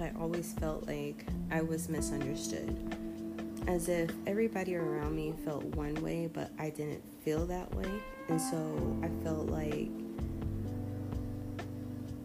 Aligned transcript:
I 0.00 0.12
always 0.18 0.52
felt 0.54 0.86
like 0.86 1.26
I 1.50 1.62
was 1.62 1.88
misunderstood. 1.88 2.76
As 3.66 3.88
if 3.88 4.10
everybody 4.26 4.76
around 4.76 5.16
me 5.16 5.32
felt 5.44 5.64
one 5.64 5.94
way, 6.02 6.28
but 6.32 6.50
I 6.58 6.70
didn't 6.70 7.02
feel 7.24 7.46
that 7.46 7.74
way. 7.74 7.90
And 8.28 8.40
so 8.40 8.98
I 9.02 9.24
felt 9.24 9.48
like 9.48 9.88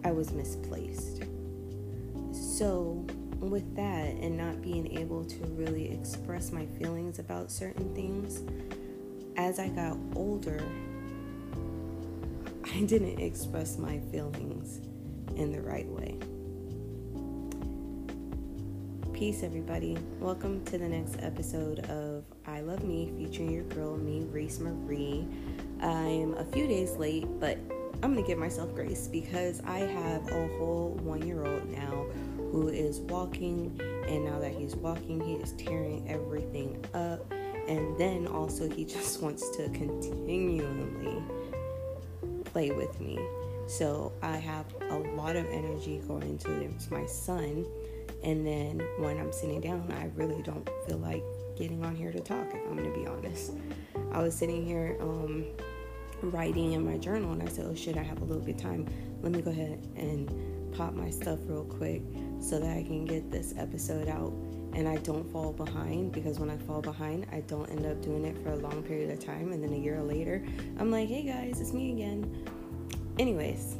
I 0.04 0.12
was 0.12 0.32
misplaced. 0.32 1.24
So, 2.32 3.06
with 3.40 3.76
that, 3.76 4.08
and 4.08 4.38
not 4.38 4.62
being 4.62 4.98
able 4.98 5.24
to 5.24 5.38
really 5.56 5.92
express 5.92 6.52
my 6.52 6.66
feelings 6.78 7.20
about 7.20 7.52
certain 7.52 7.94
things, 7.96 8.42
as 9.38 9.60
I 9.60 9.70
got 9.70 9.98
older, 10.16 10.62
I 12.66 12.82
didn't 12.86 13.20
express 13.20 13.78
my 13.78 14.00
feelings 14.12 14.82
in 15.38 15.54
the 15.54 15.62
right 15.62 15.88
way. 15.88 16.19
Peace, 19.20 19.44
everybody. 19.44 19.98
Welcome 20.22 20.64
to 20.64 20.78
the 20.78 20.88
next 20.88 21.18
episode 21.20 21.80
of 21.90 22.24
I 22.48 22.62
Love 22.62 22.86
Me, 22.86 23.12
featuring 23.18 23.52
your 23.52 23.66
girl, 23.66 23.98
me, 23.98 24.22
Reese 24.32 24.60
Marie. 24.60 25.28
I'm 25.82 26.36
a 26.36 26.46
few 26.46 26.66
days 26.68 26.96
late, 26.96 27.28
but 27.38 27.58
I'm 28.02 28.14
gonna 28.14 28.26
give 28.26 28.38
myself 28.38 28.74
grace 28.74 29.10
because 29.10 29.62
I 29.66 29.80
have 29.80 30.26
a 30.30 30.48
whole 30.58 30.98
one 31.04 31.28
year 31.28 31.46
old 31.46 31.70
now 31.70 32.06
who 32.38 32.70
is 32.70 33.02
walking, 33.02 33.78
and 34.08 34.24
now 34.24 34.40
that 34.40 34.54
he's 34.54 34.78
walking, 34.78 35.20
he 35.20 35.34
is 35.34 35.52
tearing 35.58 36.10
everything 36.10 36.82
up. 36.94 37.30
And 37.68 37.98
then 37.98 38.26
also, 38.26 38.70
he 38.70 38.86
just 38.96 39.22
wants 39.22 39.50
to 39.58 39.68
continually 39.72 41.22
play 42.46 42.72
with 42.72 42.98
me. 43.02 43.20
So 43.68 44.14
I 44.24 44.38
have 44.38 44.66
a 44.90 44.98
lot 44.98 45.36
of 45.36 45.46
energy 45.48 46.02
going 46.08 46.24
into 46.24 46.72
my 46.90 47.06
son. 47.06 47.66
And 48.24 48.46
then 48.46 48.82
when 48.98 49.18
I'm 49.18 49.32
sitting 49.32 49.62
down, 49.62 49.92
I 49.92 50.10
really 50.16 50.42
don't 50.42 50.68
feel 50.88 50.98
like 50.98 51.24
getting 51.58 51.84
on 51.86 51.96
here 51.96 52.12
to 52.12 52.20
talk, 52.20 52.48
I'm 52.70 52.78
to 52.78 52.94
be 52.94 53.06
honest. 53.06 53.54
I 54.12 54.22
was 54.22 54.36
sitting 54.36 54.66
here 54.66 54.98
um, 55.02 55.46
writing 56.22 56.74
in 56.74 56.86
my 56.86 56.98
journal 56.98 57.32
and 57.32 57.44
I 57.44 57.48
said, 57.48 57.66
oh 57.70 57.76
shit, 57.76 57.98
I 57.98 58.04
have 58.04 58.22
a 58.22 58.26
little 58.26 58.44
bit 58.44 58.56
of 58.56 58.62
time. 58.62 58.88
Let 59.22 59.32
me 59.32 59.42
go 59.42 59.52
ahead 59.52 59.86
and 59.96 60.74
pop 60.74 60.94
my 60.94 61.10
stuff 61.10 61.40
real 61.46 61.66
quick 61.66 62.02
so 62.40 62.60
that 62.60 62.78
I 62.78 62.84
can 62.84 63.06
get 63.06 63.32
this 63.32 63.54
episode 63.58 64.08
out 64.08 64.34
and 64.74 64.88
I 64.88 64.98
don't 64.98 65.30
fall 65.32 65.52
behind 65.52 66.12
because 66.12 66.40
when 66.40 66.50
I 66.50 66.58
fall 66.58 66.82
behind, 66.82 67.26
I 67.32 67.42
don't 67.42 67.70
end 67.70 67.86
up 67.86 68.02
doing 68.02 68.26
it 68.26 68.38
for 68.44 68.52
a 68.52 68.56
long 68.56 68.84
period 68.84 69.10
of 69.12 69.24
time. 69.24 69.52
And 69.52 69.64
then 69.64 69.74
a 69.74 69.78
year 69.78 70.02
later, 70.02 70.46
I'm 70.78 70.92
like, 70.92 71.10
hey 71.10 71.24
guys, 71.24 71.60
it's 71.60 71.74
me 71.74 71.92
again. 71.92 72.48
Anyways, 73.18 73.76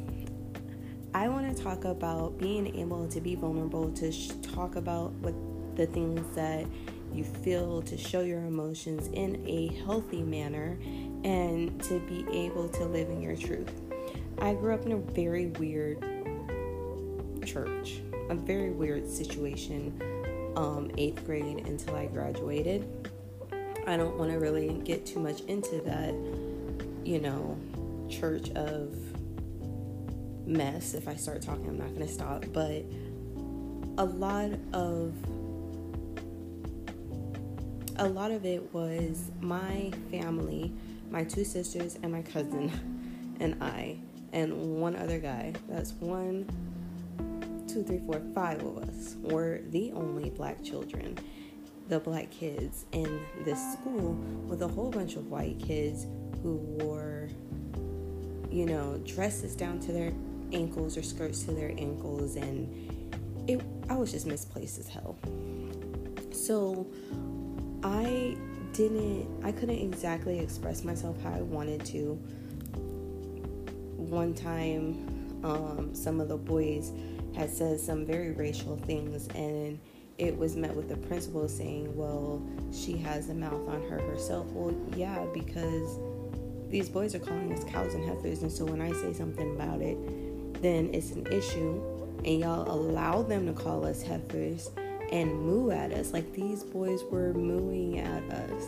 I 1.12 1.26
want 1.26 1.56
to 1.56 1.62
talk 1.62 1.84
about 1.84 2.38
being 2.38 2.76
able 2.76 3.08
to 3.08 3.20
be 3.20 3.34
vulnerable, 3.34 3.90
to 3.92 4.12
sh- 4.12 4.30
talk 4.42 4.76
about 4.76 5.12
what 5.14 5.34
the 5.76 5.86
things 5.86 6.24
that 6.36 6.66
you 7.12 7.24
feel, 7.24 7.82
to 7.82 7.96
show 7.96 8.20
your 8.20 8.44
emotions 8.44 9.08
in 9.12 9.44
a 9.46 9.74
healthy 9.84 10.22
manner, 10.22 10.78
and 11.24 11.82
to 11.82 11.98
be 12.00 12.24
able 12.32 12.68
to 12.68 12.84
live 12.84 13.08
in 13.10 13.20
your 13.20 13.34
truth. 13.34 13.72
I 14.38 14.54
grew 14.54 14.72
up 14.72 14.86
in 14.86 14.92
a 14.92 14.98
very 14.98 15.48
weird 15.48 16.00
church, 17.44 18.00
a 18.28 18.34
very 18.36 18.70
weird 18.70 19.08
situation 19.08 20.00
um, 20.54 20.92
eighth 20.96 21.24
grade 21.26 21.66
until 21.66 21.96
I 21.96 22.06
graduated. 22.06 23.10
I 23.86 23.96
don't 23.96 24.16
want 24.16 24.30
to 24.30 24.38
really 24.38 24.80
get 24.84 25.06
too 25.06 25.18
much 25.18 25.40
into 25.42 25.80
that, 25.80 26.14
you 27.04 27.20
know, 27.20 27.58
church 28.08 28.50
of 28.50 28.94
mess. 30.50 30.94
If 30.94 31.08
I 31.08 31.14
start 31.14 31.40
talking, 31.40 31.68
I'm 31.68 31.78
not 31.78 31.88
going 31.94 32.06
to 32.06 32.12
stop. 32.12 32.44
But 32.52 32.84
a 33.98 34.04
lot 34.04 34.50
of 34.72 35.14
a 37.96 38.08
lot 38.08 38.30
of 38.30 38.46
it 38.46 38.72
was 38.72 39.30
my 39.40 39.92
family, 40.10 40.72
my 41.10 41.22
two 41.22 41.44
sisters 41.44 41.98
and 42.02 42.10
my 42.10 42.22
cousin 42.22 42.72
and 43.40 43.62
I 43.62 43.98
and 44.32 44.80
one 44.80 44.96
other 44.96 45.18
guy. 45.18 45.52
That's 45.68 45.92
one, 45.92 46.46
two, 47.68 47.82
three, 47.82 48.00
four, 48.06 48.22
five 48.34 48.62
of 48.62 48.78
us 48.78 49.16
were 49.22 49.60
the 49.70 49.92
only 49.92 50.30
black 50.30 50.64
children, 50.64 51.18
the 51.88 52.00
black 52.00 52.30
kids 52.30 52.86
in 52.92 53.20
this 53.44 53.60
school 53.74 54.14
with 54.46 54.62
a 54.62 54.68
whole 54.68 54.90
bunch 54.90 55.16
of 55.16 55.26
white 55.26 55.58
kids 55.58 56.06
who 56.42 56.56
wore, 56.56 57.28
you 58.50 58.64
know, 58.64 58.98
dresses 59.04 59.54
down 59.54 59.78
to 59.80 59.92
their 59.92 60.12
ankles 60.52 60.96
or 60.96 61.02
skirts 61.02 61.44
to 61.44 61.52
their 61.52 61.70
ankles, 61.70 62.36
and 62.36 63.48
it 63.48 63.60
I 63.88 63.96
was 63.96 64.12
just 64.12 64.26
misplaced 64.26 64.78
as 64.78 64.88
hell. 64.88 65.18
So 66.32 66.86
I 67.82 68.36
didn't, 68.72 69.26
I 69.44 69.52
couldn't 69.52 69.78
exactly 69.78 70.38
express 70.38 70.84
myself 70.84 71.20
how 71.22 71.30
I 71.30 71.42
wanted 71.42 71.84
to. 71.86 72.14
One 73.96 74.34
time, 74.34 75.40
um, 75.44 75.94
some 75.94 76.20
of 76.20 76.28
the 76.28 76.36
boys 76.36 76.92
had 77.34 77.50
said 77.50 77.80
some 77.80 78.04
very 78.04 78.32
racial 78.32 78.76
things, 78.76 79.28
and 79.28 79.78
it 80.18 80.36
was 80.36 80.56
met 80.56 80.74
with 80.74 80.88
the 80.88 80.96
principal 80.96 81.48
saying, 81.48 81.96
Well, 81.96 82.42
she 82.72 82.96
has 82.98 83.28
a 83.30 83.34
mouth 83.34 83.68
on 83.68 83.82
her 83.88 83.98
herself. 83.98 84.46
Well, 84.52 84.74
yeah, 84.96 85.26
because 85.32 85.98
these 86.68 86.88
boys 86.88 87.14
are 87.14 87.20
calling 87.20 87.52
us 87.52 87.64
cows 87.64 87.94
and 87.94 88.08
heifers, 88.08 88.42
and 88.42 88.52
so 88.52 88.64
when 88.64 88.80
I 88.80 88.92
say 88.92 89.12
something 89.12 89.54
about 89.54 89.80
it, 89.80 89.96
then 90.60 90.90
it's 90.92 91.12
an 91.12 91.26
issue, 91.28 91.82
and 92.24 92.40
y'all 92.40 92.70
allow 92.70 93.22
them 93.22 93.46
to 93.46 93.52
call 93.52 93.84
us 93.84 94.02
heifers 94.02 94.70
and 95.10 95.32
moo 95.32 95.70
at 95.70 95.92
us. 95.92 96.12
Like 96.12 96.32
these 96.32 96.62
boys 96.62 97.02
were 97.10 97.32
mooing 97.34 97.98
at 97.98 98.22
us, 98.32 98.64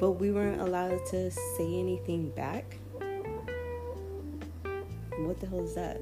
but 0.00 0.12
we 0.12 0.30
weren't 0.30 0.60
allowed 0.60 1.04
to 1.06 1.30
say 1.30 1.78
anything 1.78 2.30
back. 2.30 2.76
What 5.18 5.40
the 5.40 5.46
hell 5.46 5.64
is 5.64 5.74
that? 5.74 6.00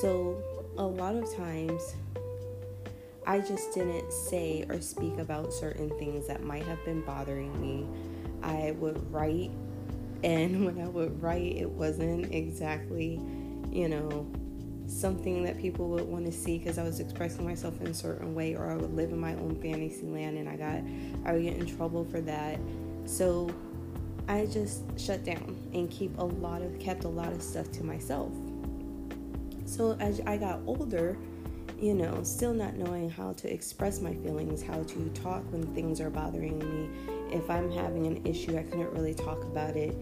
So, 0.00 0.42
a 0.76 0.84
lot 0.84 1.14
of 1.14 1.34
times, 1.34 1.94
I 3.26 3.40
just 3.40 3.74
didn't 3.74 4.12
say 4.12 4.64
or 4.68 4.80
speak 4.80 5.18
about 5.18 5.52
certain 5.52 5.90
things 5.98 6.26
that 6.28 6.44
might 6.44 6.64
have 6.64 6.84
been 6.84 7.00
bothering 7.00 7.60
me. 7.60 7.86
I 8.42 8.72
would 8.78 9.12
write, 9.12 9.50
and 10.22 10.64
when 10.66 10.80
I 10.80 10.88
would 10.88 11.22
write, 11.22 11.56
it 11.56 11.70
wasn't 11.70 12.32
exactly, 12.32 13.20
you 13.72 13.88
know, 13.88 14.26
something 14.86 15.42
that 15.44 15.58
people 15.58 15.88
would 15.88 16.06
want 16.06 16.24
to 16.26 16.32
see 16.32 16.58
because 16.58 16.78
I 16.78 16.82
was 16.82 17.00
expressing 17.00 17.44
myself 17.44 17.80
in 17.80 17.88
a 17.88 17.94
certain 17.94 18.34
way, 18.34 18.54
or 18.54 18.70
I 18.70 18.76
would 18.76 18.94
live 18.94 19.10
in 19.10 19.18
my 19.18 19.34
own 19.34 19.56
fantasy 19.60 20.06
land 20.06 20.38
and 20.38 20.48
I 20.48 20.56
got, 20.56 20.80
I 21.24 21.32
would 21.32 21.42
get 21.42 21.56
in 21.56 21.66
trouble 21.66 22.04
for 22.04 22.20
that. 22.22 22.58
So 23.04 23.50
I 24.28 24.46
just 24.46 24.82
shut 24.98 25.24
down 25.24 25.56
and 25.72 25.90
keep 25.90 26.16
a 26.18 26.24
lot 26.24 26.62
of, 26.62 26.78
kept 26.78 27.04
a 27.04 27.08
lot 27.08 27.32
of 27.32 27.42
stuff 27.42 27.70
to 27.72 27.84
myself. 27.84 28.32
So 29.64 29.96
as 30.00 30.20
I 30.26 30.36
got 30.36 30.60
older, 30.66 31.16
you 31.80 31.94
know, 31.94 32.22
still 32.22 32.54
not 32.54 32.76
knowing 32.76 33.10
how 33.10 33.32
to 33.34 33.52
express 33.52 34.00
my 34.00 34.14
feelings, 34.14 34.62
how 34.62 34.82
to 34.82 35.08
talk 35.10 35.42
when 35.52 35.66
things 35.74 36.00
are 36.00 36.10
bothering 36.10 36.58
me. 36.58 36.88
If 37.30 37.50
I'm 37.50 37.70
having 37.70 38.06
an 38.06 38.24
issue, 38.24 38.56
I 38.56 38.62
couldn't 38.62 38.92
really 38.92 39.14
talk 39.14 39.42
about 39.42 39.76
it. 39.76 39.94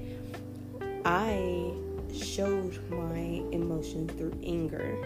I 1.05 1.73
showed 2.15 2.79
my 2.91 3.24
emotions 3.85 4.11
through 4.13 4.39
anger, 4.43 4.97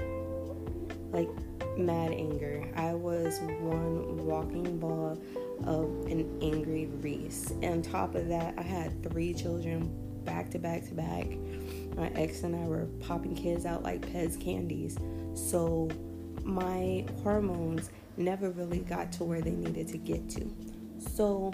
like 1.11 1.29
mad 1.77 2.13
anger. 2.13 2.69
I 2.77 2.95
was 2.95 3.41
one 3.61 4.25
walking 4.25 4.79
ball 4.79 5.21
of 5.65 5.85
an 6.07 6.39
angry 6.43 6.87
Reese. 6.87 7.51
And 7.63 7.65
on 7.65 7.83
top 7.83 8.15
of 8.15 8.29
that, 8.29 8.55
I 8.57 8.63
had 8.63 9.03
three 9.03 9.35
children 9.35 9.91
back 10.25 10.51
to 10.51 10.59
back 10.59 10.87
to 10.89 10.95
back. 10.95 11.27
My 11.97 12.09
ex 12.15 12.43
and 12.43 12.55
I 12.55 12.67
were 12.67 12.87
popping 13.01 13.35
kids 13.35 13.67
out 13.67 13.83
like 13.83 14.01
Pez 14.03 14.41
candies. 14.41 14.97
So 15.35 15.89
my 16.45 17.05
hormones 17.23 17.91
never 18.17 18.51
really 18.51 18.81
got 18.81 19.13
to 19.13 19.25
where 19.25 19.41
they 19.41 19.53
needed 19.53 19.89
to 19.89 19.99
get 19.99 20.29
to. 20.31 20.51
So 20.99 21.53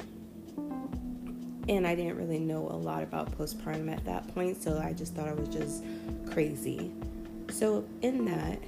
and 1.68 1.86
I 1.86 1.94
didn't 1.94 2.16
really 2.16 2.38
know 2.38 2.68
a 2.68 2.76
lot 2.76 3.02
about 3.02 3.36
postpartum 3.38 3.90
at 3.90 4.04
that 4.04 4.32
point, 4.34 4.62
so 4.62 4.78
I 4.78 4.92
just 4.92 5.14
thought 5.14 5.28
I 5.28 5.32
was 5.32 5.48
just 5.48 5.84
crazy. 6.30 6.92
So, 7.50 7.84
in 8.02 8.24
that, 8.24 8.58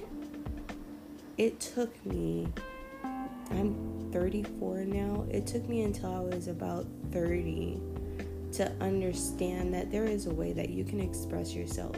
it 1.37 1.59
took 1.59 2.05
me, 2.05 2.47
I'm 3.51 4.09
34 4.11 4.85
now, 4.85 5.25
it 5.29 5.45
took 5.45 5.67
me 5.67 5.83
until 5.83 6.13
I 6.13 6.19
was 6.19 6.47
about 6.47 6.85
30 7.11 7.79
to 8.53 8.71
understand 8.81 9.73
that 9.73 9.91
there 9.91 10.05
is 10.05 10.25
a 10.25 10.33
way 10.33 10.53
that 10.53 10.69
you 10.69 10.83
can 10.83 10.99
express 10.99 11.53
yourself. 11.53 11.95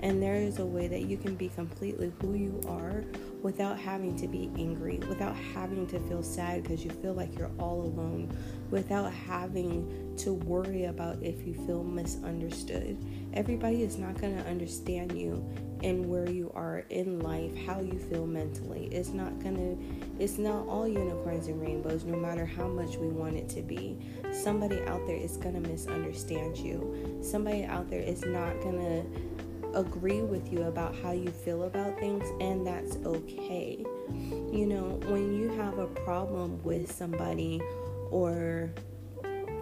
And 0.00 0.22
there 0.22 0.36
is 0.36 0.58
a 0.58 0.66
way 0.66 0.88
that 0.88 1.02
you 1.02 1.16
can 1.16 1.36
be 1.36 1.48
completely 1.48 2.12
who 2.20 2.34
you 2.34 2.60
are 2.68 3.04
without 3.42 3.78
having 3.78 4.16
to 4.16 4.28
be 4.28 4.50
angry, 4.56 4.98
without 5.08 5.36
having 5.54 5.86
to 5.88 5.98
feel 6.00 6.22
sad 6.22 6.62
because 6.62 6.84
you 6.84 6.90
feel 6.90 7.12
like 7.12 7.36
you're 7.36 7.50
all 7.58 7.82
alone, 7.82 8.30
without 8.70 9.12
having 9.12 10.16
to 10.16 10.32
worry 10.32 10.84
about 10.84 11.22
if 11.22 11.46
you 11.46 11.54
feel 11.66 11.82
misunderstood. 11.82 12.96
Everybody 13.34 13.82
is 13.82 13.98
not 13.98 14.20
going 14.20 14.36
to 14.36 14.48
understand 14.48 15.18
you 15.18 15.44
and 15.82 16.08
where 16.08 16.30
you 16.30 16.52
are 16.54 16.84
in 16.90 17.20
life, 17.20 17.56
how 17.66 17.80
you 17.80 17.98
feel 17.98 18.26
mentally. 18.26 18.88
It's 18.92 19.08
not 19.08 19.40
going 19.40 19.56
to, 19.56 20.22
it's 20.22 20.38
not 20.38 20.66
all 20.68 20.86
unicorns 20.86 21.48
and 21.48 21.60
rainbows, 21.60 22.04
no 22.04 22.16
matter 22.16 22.46
how 22.46 22.68
much 22.68 22.96
we 22.96 23.08
want 23.08 23.36
it 23.36 23.48
to 23.50 23.62
be. 23.62 23.98
Somebody 24.32 24.80
out 24.82 25.04
there 25.06 25.16
is 25.16 25.36
going 25.36 25.60
to 25.60 25.68
misunderstand 25.68 26.56
you. 26.56 27.18
Somebody 27.20 27.64
out 27.64 27.90
there 27.90 28.00
is 28.00 28.24
not 28.24 28.60
going 28.60 28.78
to 28.78 29.31
agree 29.74 30.22
with 30.22 30.52
you 30.52 30.62
about 30.64 30.94
how 31.02 31.12
you 31.12 31.30
feel 31.30 31.64
about 31.64 31.98
things, 31.98 32.24
and 32.40 32.66
that's 32.66 32.96
okay. 33.04 33.84
You 34.52 34.66
know, 34.66 35.00
when 35.08 35.34
you 35.34 35.48
have 35.50 35.78
a 35.78 35.86
problem 35.86 36.62
with 36.62 36.90
somebody 36.90 37.60
or 38.10 38.72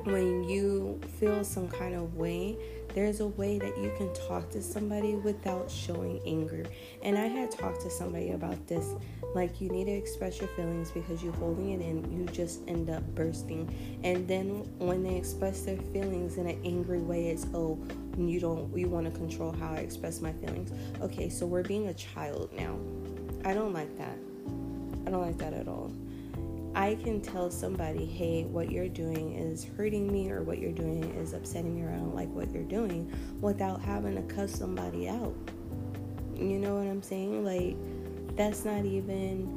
when 0.04 0.44
you 0.44 1.00
feel 1.18 1.44
some 1.44 1.68
kind 1.68 1.94
of 1.94 2.16
way, 2.16 2.56
there's 2.94 3.20
a 3.20 3.28
way 3.28 3.58
that 3.58 3.78
you 3.78 3.92
can 3.96 4.12
talk 4.26 4.50
to 4.50 4.62
somebody 4.62 5.14
without 5.14 5.70
showing 5.70 6.20
anger. 6.26 6.64
And 7.02 7.16
I 7.16 7.26
had 7.26 7.50
talked 7.50 7.82
to 7.82 7.90
somebody 7.90 8.32
about 8.32 8.66
this. 8.66 8.94
Like, 9.34 9.60
you 9.60 9.68
need 9.68 9.84
to 9.84 9.92
express 9.92 10.40
your 10.40 10.48
feelings 10.48 10.90
because 10.90 11.22
you're 11.22 11.34
holding 11.34 11.70
it 11.70 11.80
in, 11.80 12.10
you 12.10 12.26
just 12.26 12.62
end 12.66 12.90
up 12.90 13.02
bursting. 13.14 13.72
And 14.02 14.26
then 14.26 14.68
when 14.78 15.04
they 15.04 15.14
express 15.14 15.62
their 15.62 15.76
feelings 15.76 16.36
in 16.36 16.48
an 16.48 16.60
angry 16.64 16.98
way, 16.98 17.28
it's, 17.28 17.46
oh, 17.54 17.78
you 18.28 18.40
don't, 18.40 18.76
you 18.76 18.88
want 18.88 19.06
to 19.06 19.12
control 19.12 19.52
how 19.52 19.72
I 19.72 19.78
express 19.78 20.20
my 20.20 20.32
feelings. 20.32 20.72
Okay, 21.00 21.28
so 21.28 21.46
we're 21.46 21.62
being 21.62 21.88
a 21.88 21.94
child 21.94 22.50
now. 22.52 22.76
I 23.44 23.54
don't 23.54 23.72
like 23.72 23.96
that. 23.98 24.18
I 25.06 25.10
don't 25.10 25.22
like 25.22 25.38
that 25.38 25.54
at 25.54 25.68
all. 25.68 25.92
I 26.74 26.94
can 27.02 27.20
tell 27.20 27.50
somebody, 27.50 28.06
hey, 28.06 28.44
what 28.44 28.70
you're 28.70 28.88
doing 28.88 29.34
is 29.34 29.64
hurting 29.76 30.10
me 30.12 30.30
or 30.30 30.42
what 30.42 30.58
you're 30.58 30.70
doing 30.70 31.02
is 31.16 31.32
upsetting 31.32 31.74
me 31.74 31.82
or 31.82 31.90
I 31.90 31.96
don't 31.96 32.14
like 32.14 32.28
what 32.28 32.50
you're 32.52 32.62
doing 32.62 33.12
without 33.40 33.80
having 33.80 34.14
to 34.14 34.34
cuss 34.34 34.52
somebody 34.52 35.08
out. 35.08 35.34
You 36.34 36.58
know 36.58 36.76
what 36.76 36.86
I'm 36.86 37.02
saying? 37.02 37.44
Like, 37.44 37.76
that's 38.36 38.64
not 38.64 38.84
even, 38.84 39.48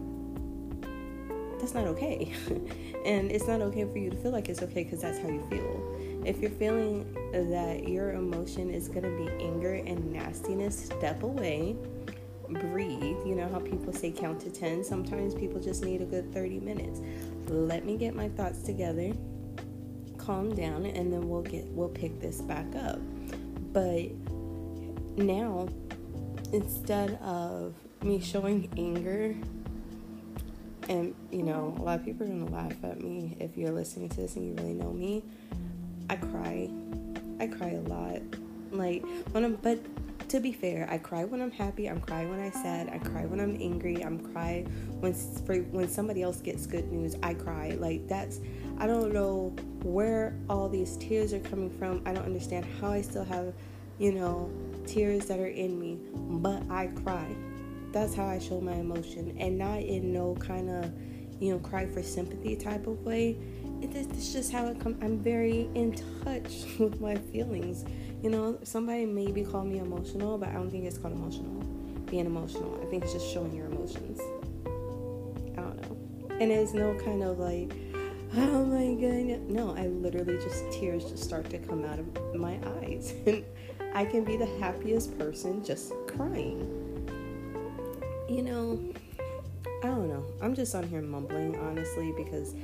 that's 1.60 1.76
not 1.76 1.86
okay. 1.88 2.34
and 3.06 3.32
it's 3.32 3.48
not 3.48 3.62
okay 3.62 3.86
for 3.86 4.00
you 4.00 4.10
to 4.10 4.18
feel 4.18 4.32
like 4.32 4.50
it's 4.50 4.64
okay 4.64 4.84
because 4.84 5.02
that's 5.02 5.20
how 5.20 5.30
you 5.30 5.46
feel. 5.50 5.93
If 6.26 6.40
you're 6.40 6.52
feeling 6.52 7.06
that 7.34 7.88
your 7.88 8.14
emotion 8.14 8.70
is 8.70 8.88
going 8.88 9.04
to 9.04 9.26
be 9.26 9.44
anger 9.44 9.74
and 9.74 10.12
nastiness, 10.12 10.86
step 10.86 11.24
away 11.24 11.76
breathe. 12.50 13.18
You 13.26 13.36
know 13.36 13.50
how 13.50 13.60
people 13.60 13.94
say 13.94 14.12
count 14.12 14.40
to 14.42 14.52
10? 14.52 14.84
Sometimes 14.84 15.34
people 15.34 15.60
just 15.60 15.84
need 15.84 16.02
a 16.02 16.06
good 16.06 16.34
30 16.34 16.60
minutes. 16.60 17.02
Let 17.48 17.86
me 17.86 17.98
get 17.98 18.16
my 18.16 18.30
thoughts 18.30 18.62
together, 18.62 19.14
calm 20.18 20.54
down, 20.56 20.86
and 20.86 21.12
then 21.12 21.28
we'll 21.30 21.42
get 21.42 21.66
we'll 21.68 21.90
pick 21.90 22.20
this 22.20 22.42
back 22.42 22.68
up. 22.76 23.00
But 23.74 24.12
now 25.18 25.68
instead 26.52 27.20
of 27.22 27.74
me 28.04 28.20
showing 28.20 28.70
anger 28.78 29.36
and 30.90 31.16
you 31.32 31.44
know, 31.44 31.76
a 31.80 31.82
lot 31.82 32.00
of 32.00 32.06
people 32.06 32.26
are 32.26 32.30
gonna 32.30 32.50
laugh 32.50 32.76
at 32.84 33.02
me 33.02 33.38
if 33.40 33.58
you're 33.58 33.72
listening 33.72 34.10
to 34.10 34.18
this 34.18 34.36
and 34.36 34.46
you 34.46 34.54
really 34.56 34.74
know 34.74 34.92
me. 34.92 35.24
I 36.14 36.16
cry. 36.18 36.70
I 37.40 37.48
cry 37.48 37.72
a 37.72 37.82
lot. 37.90 38.22
Like 38.72 39.04
when 39.32 39.44
I'm 39.46 39.56
but 39.56 39.80
to 40.30 40.40
be 40.40 40.52
fair, 40.52 40.88
I 40.88 41.00
cry 41.00 41.24
when 41.24 41.42
I'm 41.42 41.50
happy. 41.50 41.90
I'm 41.90 42.00
cry 42.00 42.24
when 42.28 42.40
I'm 42.40 42.52
sad. 42.52 42.88
I 42.90 43.00
cry 43.00 43.26
when 43.26 43.40
I'm 43.40 43.58
angry. 43.60 44.06
I'm 44.06 44.20
cry 44.32 44.64
when 45.00 45.14
when 45.72 45.90
somebody 45.90 46.22
else 46.22 46.40
gets 46.40 46.68
good 46.68 46.92
news. 46.92 47.16
I 47.24 47.34
cry. 47.34 47.76
Like 47.80 48.08
that's 48.08 48.40
I 48.78 48.86
don't 48.86 49.12
know 49.12 49.56
where 49.82 50.36
all 50.52 50.70
these 50.70 50.98
tears 50.98 51.34
are 51.34 51.40
coming 51.40 51.72
from. 51.80 52.04
I 52.06 52.14
don't 52.14 52.26
understand 52.26 52.68
how 52.80 52.92
I 52.92 53.02
still 53.02 53.26
have, 53.26 53.52
you 53.98 54.12
know, 54.12 54.52
tears 54.86 55.26
that 55.26 55.40
are 55.40 55.48
in 55.48 55.80
me, 55.80 55.98
but 56.14 56.62
I 56.70 56.88
cry. 57.04 57.36
That's 57.92 58.14
how 58.14 58.28
I 58.28 58.38
show 58.38 58.62
my 58.62 58.74
emotion, 58.74 59.36
and 59.40 59.58
not 59.58 59.80
in 59.80 60.14
no 60.14 60.36
kind 60.36 60.70
of, 60.70 60.92
you 61.40 61.54
know, 61.54 61.60
cry 61.60 61.88
for 61.88 62.04
sympathy 62.04 62.56
type 62.56 62.86
of 62.86 63.04
way. 63.04 63.36
It's 63.84 64.32
just 64.34 64.52
how 64.52 64.68
it 64.68 64.80
comes. 64.80 64.98
I'm 65.04 65.20
very 65.20 65.70
in 65.76 65.94
touch 66.24 66.66
with 66.80 67.00
my 67.02 67.16
feelings 67.16 67.86
you 68.24 68.30
know, 68.30 68.58
somebody 68.64 69.06
maybe 69.06 69.44
call 69.44 69.66
me 69.66 69.80
emotional, 69.80 70.38
but 70.38 70.48
I 70.48 70.54
don't 70.54 70.72
think 70.72 70.86
it's 70.86 70.98
called 70.98 71.14
emotional. 71.14 71.62
Being 72.06 72.26
emotional. 72.26 72.80
I 72.82 72.86
think 72.90 73.04
it's 73.04 73.12
just 73.12 73.30
showing 73.30 73.54
your 73.54 73.66
emotions. 73.66 74.22
I 75.58 75.62
don't 75.62 75.82
know. 75.82 75.98
And 76.40 76.50
it's 76.50 76.74
no 76.74 76.98
kind 77.04 77.22
of 77.22 77.38
like, 77.38 77.74
oh 78.38 78.64
my 78.66 78.94
goodness. 78.94 79.42
No, 79.50 79.76
I 79.76 79.88
literally 79.88 80.38
just 80.38 80.72
tears 80.72 81.04
just 81.04 81.22
start 81.22 81.50
to 81.50 81.58
come 81.58 81.84
out 81.84 82.00
of 82.00 82.36
my 82.36 82.58
eyes. 82.82 83.14
And 83.28 83.44
I 83.94 84.06
can 84.06 84.24
be 84.24 84.38
the 84.38 84.48
happiest 84.60 85.20
person 85.20 85.64
just 85.64 85.92
crying. 86.08 86.62
You 88.30 88.42
know, 88.42 88.80
I 89.84 89.88
don't 89.88 90.08
know. 90.08 90.26
I'm 90.42 90.56
just 90.56 90.74
on 90.76 90.88
here 90.88 91.02
mumbling 91.02 91.60
honestly 91.60 92.14
because 92.16 92.56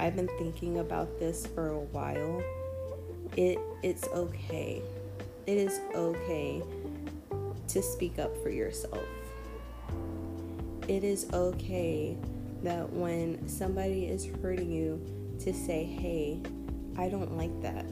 I've 0.00 0.16
been 0.16 0.30
thinking 0.38 0.78
about 0.78 1.18
this 1.18 1.46
for 1.46 1.68
a 1.68 1.78
while. 1.78 2.42
It 3.36 3.58
it's 3.82 4.08
okay 4.08 4.82
it 5.50 5.56
is 5.58 5.80
okay 5.96 6.62
to 7.66 7.82
speak 7.82 8.20
up 8.20 8.36
for 8.40 8.50
yourself. 8.50 9.04
It 10.86 11.02
is 11.02 11.26
okay 11.32 12.16
that 12.62 12.88
when 12.92 13.48
somebody 13.48 14.04
is 14.06 14.26
hurting 14.42 14.70
you, 14.70 15.00
to 15.40 15.52
say, 15.52 15.82
hey, 15.82 16.40
I 16.96 17.08
don't 17.08 17.36
like 17.36 17.62
that. 17.62 17.86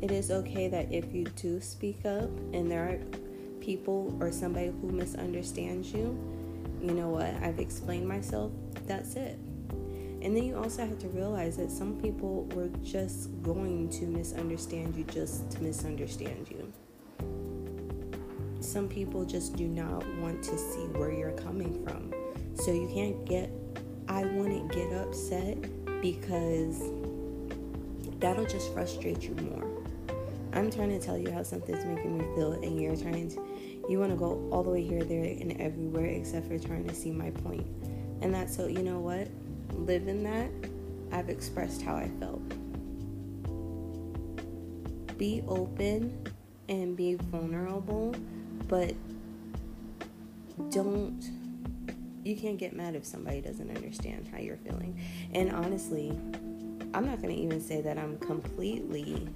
It 0.00 0.12
is 0.12 0.30
okay 0.30 0.68
that 0.68 0.90
if 0.90 1.12
you 1.12 1.24
do 1.24 1.60
speak 1.60 2.06
up 2.06 2.30
and 2.54 2.70
there 2.70 2.84
are 2.88 2.98
people 3.60 4.16
or 4.20 4.32
somebody 4.32 4.72
who 4.80 4.92
misunderstands 4.92 5.92
you, 5.92 6.16
you 6.80 6.92
know 6.92 7.08
what, 7.08 7.34
I've 7.42 7.58
explained 7.58 8.08
myself, 8.08 8.52
that's 8.86 9.16
it. 9.16 9.38
And 10.26 10.36
then 10.36 10.42
you 10.42 10.56
also 10.56 10.84
have 10.84 10.98
to 10.98 11.08
realize 11.10 11.56
that 11.56 11.70
some 11.70 12.00
people 12.00 12.46
were 12.46 12.68
just 12.82 13.30
going 13.44 13.88
to 13.90 14.06
misunderstand 14.06 14.96
you 14.96 15.04
just 15.04 15.48
to 15.52 15.62
misunderstand 15.62 16.50
you. 16.50 16.72
Some 18.58 18.88
people 18.88 19.24
just 19.24 19.54
do 19.54 19.68
not 19.68 20.04
want 20.18 20.42
to 20.42 20.58
see 20.58 20.86
where 20.98 21.12
you're 21.12 21.30
coming 21.30 21.80
from. 21.84 22.12
So 22.56 22.72
you 22.72 22.90
can't 22.92 23.24
get, 23.24 23.52
I 24.08 24.24
wouldn't 24.24 24.72
get 24.72 24.92
upset 24.94 25.58
because 26.02 26.82
that'll 28.18 28.46
just 28.46 28.74
frustrate 28.74 29.22
you 29.22 29.36
more. 29.36 29.80
I'm 30.54 30.72
trying 30.72 30.90
to 30.90 30.98
tell 30.98 31.16
you 31.16 31.30
how 31.30 31.44
something's 31.44 31.84
making 31.84 32.18
me 32.18 32.24
feel, 32.34 32.54
and 32.54 32.80
you're 32.80 32.96
trying 32.96 33.28
to, 33.28 33.46
you 33.88 34.00
want 34.00 34.10
to 34.10 34.16
go 34.16 34.48
all 34.50 34.64
the 34.64 34.70
way 34.70 34.82
here, 34.82 35.04
there, 35.04 35.22
and 35.22 35.52
everywhere 35.60 36.06
except 36.06 36.48
for 36.48 36.58
trying 36.58 36.88
to 36.88 36.94
see 36.96 37.12
my 37.12 37.30
point. 37.30 37.64
And 38.22 38.34
that's 38.34 38.56
so, 38.56 38.66
you 38.66 38.82
know 38.82 38.98
what? 38.98 39.28
Live 39.86 40.08
in 40.08 40.24
that, 40.24 40.50
I've 41.12 41.28
expressed 41.28 41.80
how 41.80 41.94
I 41.94 42.10
felt. 42.18 42.42
Be 45.16 45.44
open 45.46 46.26
and 46.68 46.96
be 46.96 47.14
vulnerable, 47.14 48.14
but 48.66 48.94
don't 50.70 51.22
you 52.24 52.34
can't 52.34 52.58
get 52.58 52.74
mad 52.74 52.96
if 52.96 53.04
somebody 53.04 53.40
doesn't 53.40 53.70
understand 53.76 54.28
how 54.32 54.38
you're 54.38 54.56
feeling. 54.56 55.00
And 55.32 55.52
honestly, 55.52 56.10
I'm 56.92 57.06
not 57.06 57.22
going 57.22 57.34
to 57.34 57.40
even 57.40 57.60
say 57.60 57.80
that 57.82 57.96
I'm 57.96 58.18
completely 58.18 59.28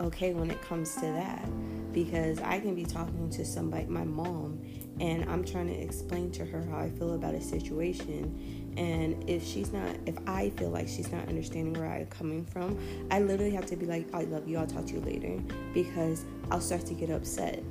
okay 0.00 0.32
when 0.32 0.50
it 0.50 0.62
comes 0.62 0.94
to 0.94 1.00
that 1.00 1.44
because 1.92 2.40
I 2.40 2.60
can 2.60 2.76
be 2.76 2.84
talking 2.84 3.28
to 3.30 3.44
somebody, 3.44 3.86
my 3.86 4.04
mom, 4.04 4.60
and 5.00 5.28
I'm 5.28 5.44
trying 5.44 5.66
to 5.66 5.74
explain 5.74 6.30
to 6.32 6.44
her 6.44 6.62
how 6.70 6.78
I 6.78 6.90
feel 6.90 7.14
about 7.14 7.34
a 7.34 7.40
situation 7.40 8.60
and 8.76 9.28
if 9.28 9.44
she's 9.46 9.72
not, 9.72 9.96
if 10.06 10.16
I 10.26 10.50
feel 10.50 10.70
like 10.70 10.88
she's 10.88 11.10
not 11.10 11.28
understanding 11.28 11.74
where 11.74 11.90
I'm 11.90 12.06
coming 12.06 12.44
from, 12.44 12.78
I 13.10 13.20
literally 13.20 13.50
have 13.52 13.66
to 13.66 13.76
be 13.76 13.86
like, 13.86 14.06
I 14.14 14.22
love 14.22 14.48
you, 14.48 14.58
I'll 14.58 14.66
talk 14.66 14.86
to 14.86 14.94
you 14.94 15.00
later. 15.00 15.42
Because 15.74 16.24
I'll 16.50 16.60
start 16.60 16.86
to 16.86 16.94
get 16.94 17.10
upset. 17.10 17.62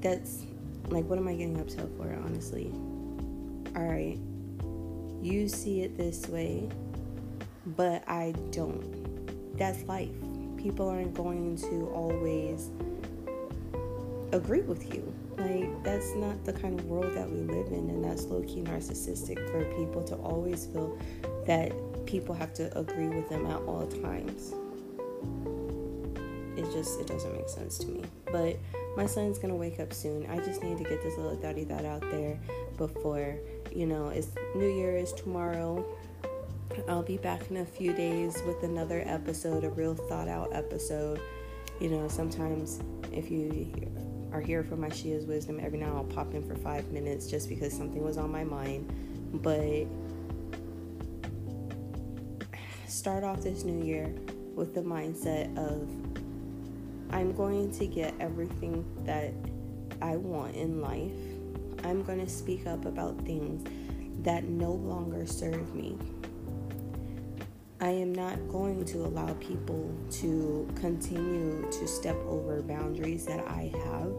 That's 0.00 0.46
like, 0.88 1.04
what 1.04 1.18
am 1.18 1.28
I 1.28 1.34
getting 1.34 1.60
upset 1.60 1.86
for, 1.96 2.12
honestly? 2.24 2.72
Alright, 3.76 4.18
you 5.22 5.48
see 5.48 5.82
it 5.82 5.96
this 5.98 6.26
way, 6.28 6.68
but 7.76 8.02
I 8.08 8.32
don't. 8.50 9.58
That's 9.58 9.82
life. 9.84 10.10
People 10.56 10.88
aren't 10.88 11.14
going 11.14 11.56
to 11.58 11.90
always 11.94 12.70
agree 14.32 14.62
with 14.62 14.94
you. 14.94 15.14
Like, 15.38 15.82
that's 15.82 16.14
not 16.14 16.44
the 16.44 16.52
kind 16.52 16.78
of 16.78 16.86
world 16.86 17.14
that 17.14 17.30
we 17.30 17.40
live 17.40 17.66
in, 17.68 17.90
and 17.90 18.02
that's 18.02 18.24
low 18.24 18.42
key 18.42 18.62
narcissistic 18.62 19.36
for 19.50 19.64
people 19.76 20.02
to 20.04 20.14
always 20.16 20.66
feel 20.66 20.98
that 21.46 21.72
people 22.06 22.34
have 22.34 22.54
to 22.54 22.76
agree 22.78 23.08
with 23.08 23.28
them 23.28 23.46
at 23.46 23.60
all 23.62 23.86
times. 23.86 24.54
It 26.56 26.64
just 26.72 27.00
it 27.00 27.06
doesn't 27.06 27.34
make 27.34 27.48
sense 27.48 27.76
to 27.78 27.86
me. 27.86 28.02
But 28.32 28.56
my 28.96 29.04
son's 29.04 29.38
gonna 29.38 29.56
wake 29.56 29.78
up 29.78 29.92
soon. 29.92 30.26
I 30.30 30.38
just 30.38 30.62
need 30.62 30.78
to 30.78 30.84
get 30.84 31.02
this 31.02 31.16
little 31.18 31.36
daddy 31.36 31.64
that 31.64 31.84
out 31.84 32.00
there 32.10 32.38
before 32.78 33.36
you 33.74 33.86
know 33.86 34.08
it's 34.08 34.28
New 34.54 34.68
Year 34.68 34.96
is 34.96 35.12
tomorrow. 35.12 35.84
I'll 36.88 37.02
be 37.02 37.18
back 37.18 37.50
in 37.50 37.58
a 37.58 37.64
few 37.64 37.92
days 37.92 38.42
with 38.46 38.62
another 38.62 39.02
episode, 39.06 39.64
a 39.64 39.70
real 39.70 39.94
thought 39.94 40.28
out 40.28 40.54
episode. 40.54 41.20
You 41.80 41.90
know, 41.90 42.08
sometimes 42.08 42.80
if 43.12 43.30
you 43.30 43.70
are 44.32 44.40
here 44.40 44.62
for 44.62 44.76
my 44.76 44.88
Shia's 44.88 45.24
wisdom, 45.24 45.60
every 45.60 45.78
now 45.78 45.96
I'll 45.96 46.04
pop 46.04 46.34
in 46.34 46.46
for 46.46 46.54
five 46.56 46.90
minutes 46.92 47.26
just 47.26 47.48
because 47.48 47.72
something 47.72 48.02
was 48.02 48.18
on 48.18 48.30
my 48.30 48.44
mind. 48.44 48.92
But 49.42 49.86
start 52.86 53.24
off 53.24 53.42
this 53.42 53.64
new 53.64 53.84
year 53.84 54.14
with 54.54 54.74
the 54.74 54.80
mindset 54.80 55.56
of 55.56 55.88
I'm 57.10 57.32
going 57.34 57.70
to 57.72 57.86
get 57.86 58.14
everything 58.20 58.84
that 59.04 59.32
I 60.02 60.16
want 60.16 60.56
in 60.56 60.80
life. 60.80 61.12
I'm 61.84 62.02
going 62.02 62.24
to 62.24 62.28
speak 62.28 62.66
up 62.66 62.84
about 62.84 63.18
things 63.24 63.66
that 64.24 64.44
no 64.44 64.72
longer 64.72 65.26
serve 65.26 65.74
me. 65.74 65.96
I 67.78 67.90
am 67.90 68.14
not 68.14 68.36
going 68.48 68.86
to 68.86 69.04
allow 69.04 69.34
people 69.34 69.94
to 70.12 70.66
continue 70.76 71.70
to 71.70 71.86
step 71.86 72.16
over 72.26 72.62
boundaries 72.62 73.26
that 73.26 73.46
I 73.46 73.70
have 73.84 74.14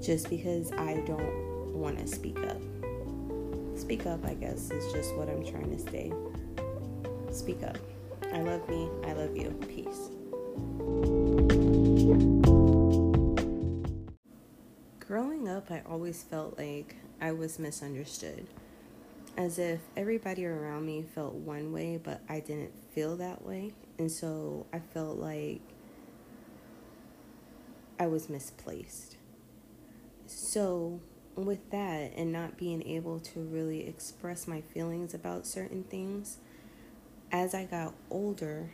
just 0.00 0.30
because 0.30 0.70
I 0.72 1.02
don't 1.06 1.74
want 1.74 1.98
to 1.98 2.06
speak 2.06 2.38
up. 2.38 2.60
Speak 3.74 4.06
up, 4.06 4.24
I 4.24 4.34
guess, 4.34 4.70
is 4.70 4.92
just 4.92 5.16
what 5.16 5.28
I'm 5.28 5.44
trying 5.44 5.76
to 5.76 5.90
say. 5.90 6.12
Speak 7.32 7.64
up. 7.64 7.78
I 8.32 8.42
love 8.42 8.68
me. 8.68 8.88
I 9.04 9.12
love 9.14 9.36
you. 9.36 9.50
Peace. 9.66 10.10
Growing 15.00 15.48
up, 15.48 15.68
I 15.72 15.82
always 15.84 16.22
felt 16.22 16.56
like 16.56 16.94
I 17.20 17.32
was 17.32 17.58
misunderstood. 17.58 18.46
As 19.36 19.58
if 19.58 19.80
everybody 19.96 20.44
around 20.44 20.84
me 20.84 21.02
felt 21.14 21.34
one 21.34 21.72
way, 21.72 21.98
but 22.02 22.20
I 22.28 22.40
didn't 22.40 22.72
feel 22.94 23.16
that 23.16 23.42
way. 23.42 23.72
And 23.98 24.10
so 24.10 24.66
I 24.72 24.80
felt 24.80 25.18
like 25.18 25.62
I 27.98 28.06
was 28.06 28.28
misplaced. 28.28 29.16
So, 30.26 31.00
with 31.34 31.70
that, 31.70 32.12
and 32.16 32.32
not 32.32 32.56
being 32.56 32.82
able 32.86 33.20
to 33.20 33.40
really 33.40 33.86
express 33.86 34.46
my 34.46 34.60
feelings 34.60 35.12
about 35.14 35.46
certain 35.46 35.84
things, 35.84 36.38
as 37.32 37.54
I 37.54 37.64
got 37.64 37.94
older, 38.10 38.70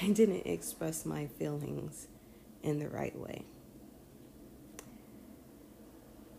I 0.00 0.08
didn't 0.12 0.46
express 0.46 1.04
my 1.04 1.26
feelings 1.26 2.08
in 2.62 2.78
the 2.78 2.88
right 2.88 3.16
way. 3.18 3.44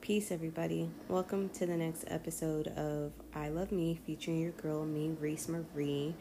Peace, 0.04 0.34
everybody. 0.34 0.90
Welcome 1.08 1.48
to 1.52 1.66
the 1.66 1.78
next 1.78 2.04
episode 2.10 2.68
of 2.76 3.14
I 3.34 3.48
Love 3.48 3.72
Me, 3.72 4.02
featuring 4.06 4.42
your 4.42 4.52
girl, 4.52 4.84
me, 4.84 5.16
Reese 5.18 5.48
Marie. 5.48 6.14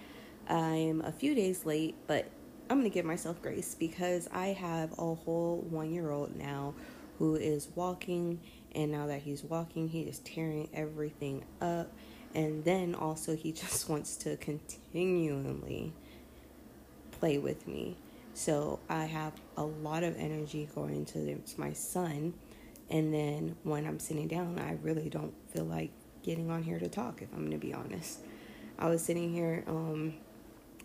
I'm 0.48 1.00
a 1.00 1.10
few 1.10 1.34
days 1.34 1.66
late, 1.66 1.96
but 2.06 2.30
I'm 2.70 2.78
going 2.78 2.88
to 2.88 2.94
give 2.94 3.04
myself 3.04 3.42
grace 3.42 3.74
because 3.74 4.28
I 4.32 4.52
have 4.52 4.92
a 4.92 5.14
whole 5.16 5.66
one 5.68 5.92
year 5.92 6.12
old 6.12 6.36
now 6.36 6.74
who 7.18 7.34
is 7.34 7.70
walking, 7.74 8.38
and 8.72 8.92
now 8.92 9.08
that 9.08 9.22
he's 9.22 9.42
walking, 9.42 9.88
he 9.88 10.02
is 10.02 10.20
tearing 10.20 10.68
everything 10.72 11.44
up 11.60 11.90
and 12.34 12.64
then 12.64 12.94
also, 12.94 13.36
he 13.36 13.52
just 13.62 13.88
wants 13.88 14.16
to 14.18 14.36
continually 14.36 15.92
play 17.12 17.38
with 17.38 17.66
me. 17.66 17.96
So 18.34 18.78
I 18.88 19.04
have 19.04 19.34
a 19.56 19.64
lot 19.64 20.04
of 20.04 20.16
energy 20.16 20.68
going 20.74 21.04
to 21.06 21.38
my 21.58 21.72
son. 21.72 22.34
And 22.92 23.12
then 23.12 23.56
when 23.62 23.86
I'm 23.86 23.98
sitting 23.98 24.28
down, 24.28 24.58
I 24.58 24.76
really 24.82 25.08
don't 25.08 25.32
feel 25.50 25.64
like 25.64 25.90
getting 26.22 26.50
on 26.50 26.62
here 26.62 26.78
to 26.78 26.88
talk, 26.88 27.22
if 27.22 27.32
I'm 27.32 27.38
going 27.38 27.52
to 27.52 27.58
be 27.58 27.72
honest. 27.72 28.20
I 28.78 28.88
was 28.90 29.02
sitting 29.02 29.32
here 29.32 29.64
um, 29.66 30.12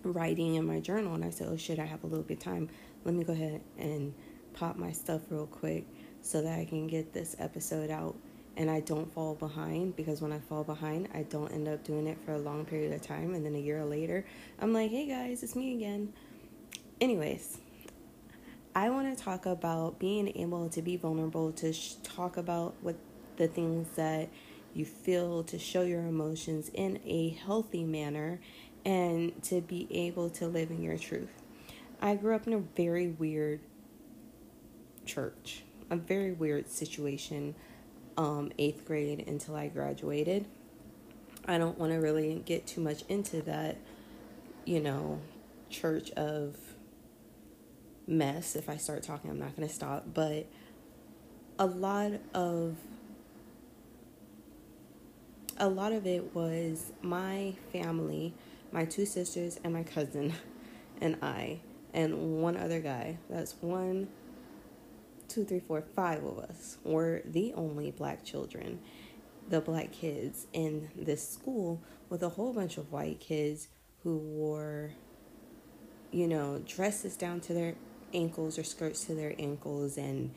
writing 0.04 0.56
in 0.56 0.66
my 0.66 0.80
journal 0.80 1.16
and 1.16 1.26
I 1.26 1.32
said, 1.32 1.50
oh 1.52 1.58
shit, 1.58 1.80
I 1.80 1.86
have 1.86 2.06
a 2.06 2.08
little 2.08 2.24
bit 2.24 2.38
of 2.38 2.44
time. 2.44 2.70
Let 3.04 3.14
me 3.14 3.26
go 3.26 3.34
ahead 3.34 3.62
and 3.78 4.14
pop 4.54 4.78
my 4.78 4.94
stuff 4.94 5.22
real 5.30 5.48
quick 5.48 5.86
so 6.22 6.42
that 6.42 6.58
I 6.58 6.64
can 6.64 6.88
get 6.88 7.14
this 7.14 7.36
episode 7.40 7.92
out 7.92 8.16
and 8.56 8.72
I 8.72 8.80
don't 8.80 9.14
fall 9.14 9.36
behind 9.36 9.98
because 9.98 10.22
when 10.22 10.32
I 10.32 10.40
fall 10.40 10.64
behind, 10.64 11.10
I 11.14 11.24
don't 11.24 11.52
end 11.52 11.68
up 11.68 11.84
doing 11.84 12.08
it 12.08 12.18
for 12.26 12.32
a 12.32 12.40
long 12.40 12.64
period 12.64 12.94
of 12.94 13.02
time. 13.02 13.36
And 13.36 13.46
then 13.46 13.54
a 13.54 13.60
year 13.60 13.84
later, 13.84 14.26
I'm 14.60 14.74
like, 14.74 14.92
hey 14.92 15.08
guys, 15.08 15.44
it's 15.44 15.58
me 15.58 15.76
again. 15.76 16.14
Anyways, 17.02 17.60
I 18.78 18.92
want 18.92 19.18
to 19.18 19.24
talk 19.24 19.48
about 19.48 19.98
being 19.98 20.38
able 20.38 20.70
to 20.70 20.84
be 20.84 20.98
vulnerable, 20.98 21.52
to 21.54 21.74
sh- 21.74 21.96
talk 22.04 22.38
about 22.38 22.76
what 22.82 22.96
the 23.38 23.48
things 23.48 23.88
that 23.96 24.30
you 24.76 24.86
feel, 24.86 25.44
to 25.46 25.58
show 25.58 25.82
your 25.82 26.02
emotions 26.02 26.70
in 26.76 27.00
a 27.04 27.30
healthy 27.30 27.84
manner, 27.84 28.40
and 28.86 29.42
to 29.46 29.62
be 29.62 29.88
able 29.90 30.30
to 30.30 30.46
live 30.46 30.70
in 30.70 30.84
your 30.84 30.96
truth. 30.96 31.42
I 32.04 32.14
grew 32.18 32.36
up 32.36 32.46
in 32.46 32.54
a 32.54 32.60
very 32.60 33.08
weird 33.08 33.62
church, 35.08 35.64
a 35.90 35.96
very 35.96 36.34
weird 36.34 36.70
situation 36.70 37.56
um, 38.16 38.52
eighth 38.60 38.86
grade 38.86 39.28
until 39.28 39.56
I 39.56 39.70
graduated. 39.70 40.46
I 41.48 41.58
don't 41.58 41.80
want 41.80 41.94
to 41.94 41.98
really 41.98 42.44
get 42.46 42.68
too 42.68 42.82
much 42.82 43.02
into 43.10 43.42
that, 43.42 43.78
you 44.66 44.82
know, 44.82 45.20
church 45.72 46.12
of 46.12 46.56
mess. 48.08 48.56
If 48.56 48.70
I 48.70 48.78
start 48.78 49.04
talking, 49.04 49.30
I'm 49.30 49.40
not 49.40 49.56
going 49.56 49.68
to 49.68 49.74
stop. 49.74 50.06
But 50.14 50.48
a 51.60 51.66
lot 51.66 52.14
of 52.34 52.76
a 55.60 55.68
lot 55.68 55.92
of 55.92 56.06
it 56.06 56.36
was 56.36 56.92
my 57.02 57.56
family, 57.72 58.34
my 58.72 58.86
two 58.86 59.06
sisters 59.06 59.60
and 59.64 59.74
my 59.74 59.84
cousin 59.84 60.34
and 61.02 61.18
I 61.22 61.60
and 61.94 62.42
one 62.42 62.56
other 62.56 62.80
guy. 62.80 63.18
That's 63.30 63.56
one, 63.62 64.08
two, 65.28 65.44
three, 65.44 65.60
four, 65.60 65.84
five 65.96 66.24
of 66.24 66.38
us 66.40 66.78
were 66.84 67.22
the 67.26 67.54
only 67.56 67.92
black 67.92 68.24
children, 68.24 68.80
the 69.50 69.62
black 69.62 69.92
kids 69.92 70.46
in 70.54 70.90
this 70.96 71.28
school 71.28 71.82
with 72.10 72.22
a 72.24 72.30
whole 72.30 72.54
bunch 72.54 72.78
of 72.78 72.92
white 72.92 73.20
kids 73.20 73.68
who 74.04 74.18
wore, 74.18 74.92
you 76.12 76.28
know, 76.28 76.62
dresses 76.66 77.18
down 77.18 77.40
to 77.42 77.54
their 77.54 77.74
ankles 78.18 78.58
or 78.58 78.64
skirts 78.64 79.06
to 79.06 79.14
their 79.14 79.34
ankles 79.40 79.98
and 79.98 80.34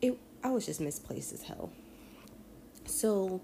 it 0.00 0.18
I 0.42 0.50
was 0.50 0.64
just 0.64 0.80
misplaced 0.80 1.32
as 1.32 1.42
hell. 1.42 1.70
So 2.86 3.42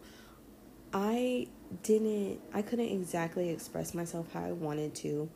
I 0.93 1.49
didn't 1.83 2.41
I 2.55 2.63
couldn't 2.63 2.89
exactly 2.89 3.51
express 3.51 3.95
myself 3.95 4.33
how 4.33 4.45
I 4.45 4.53
wanted 4.53 4.95
to. 4.97 5.29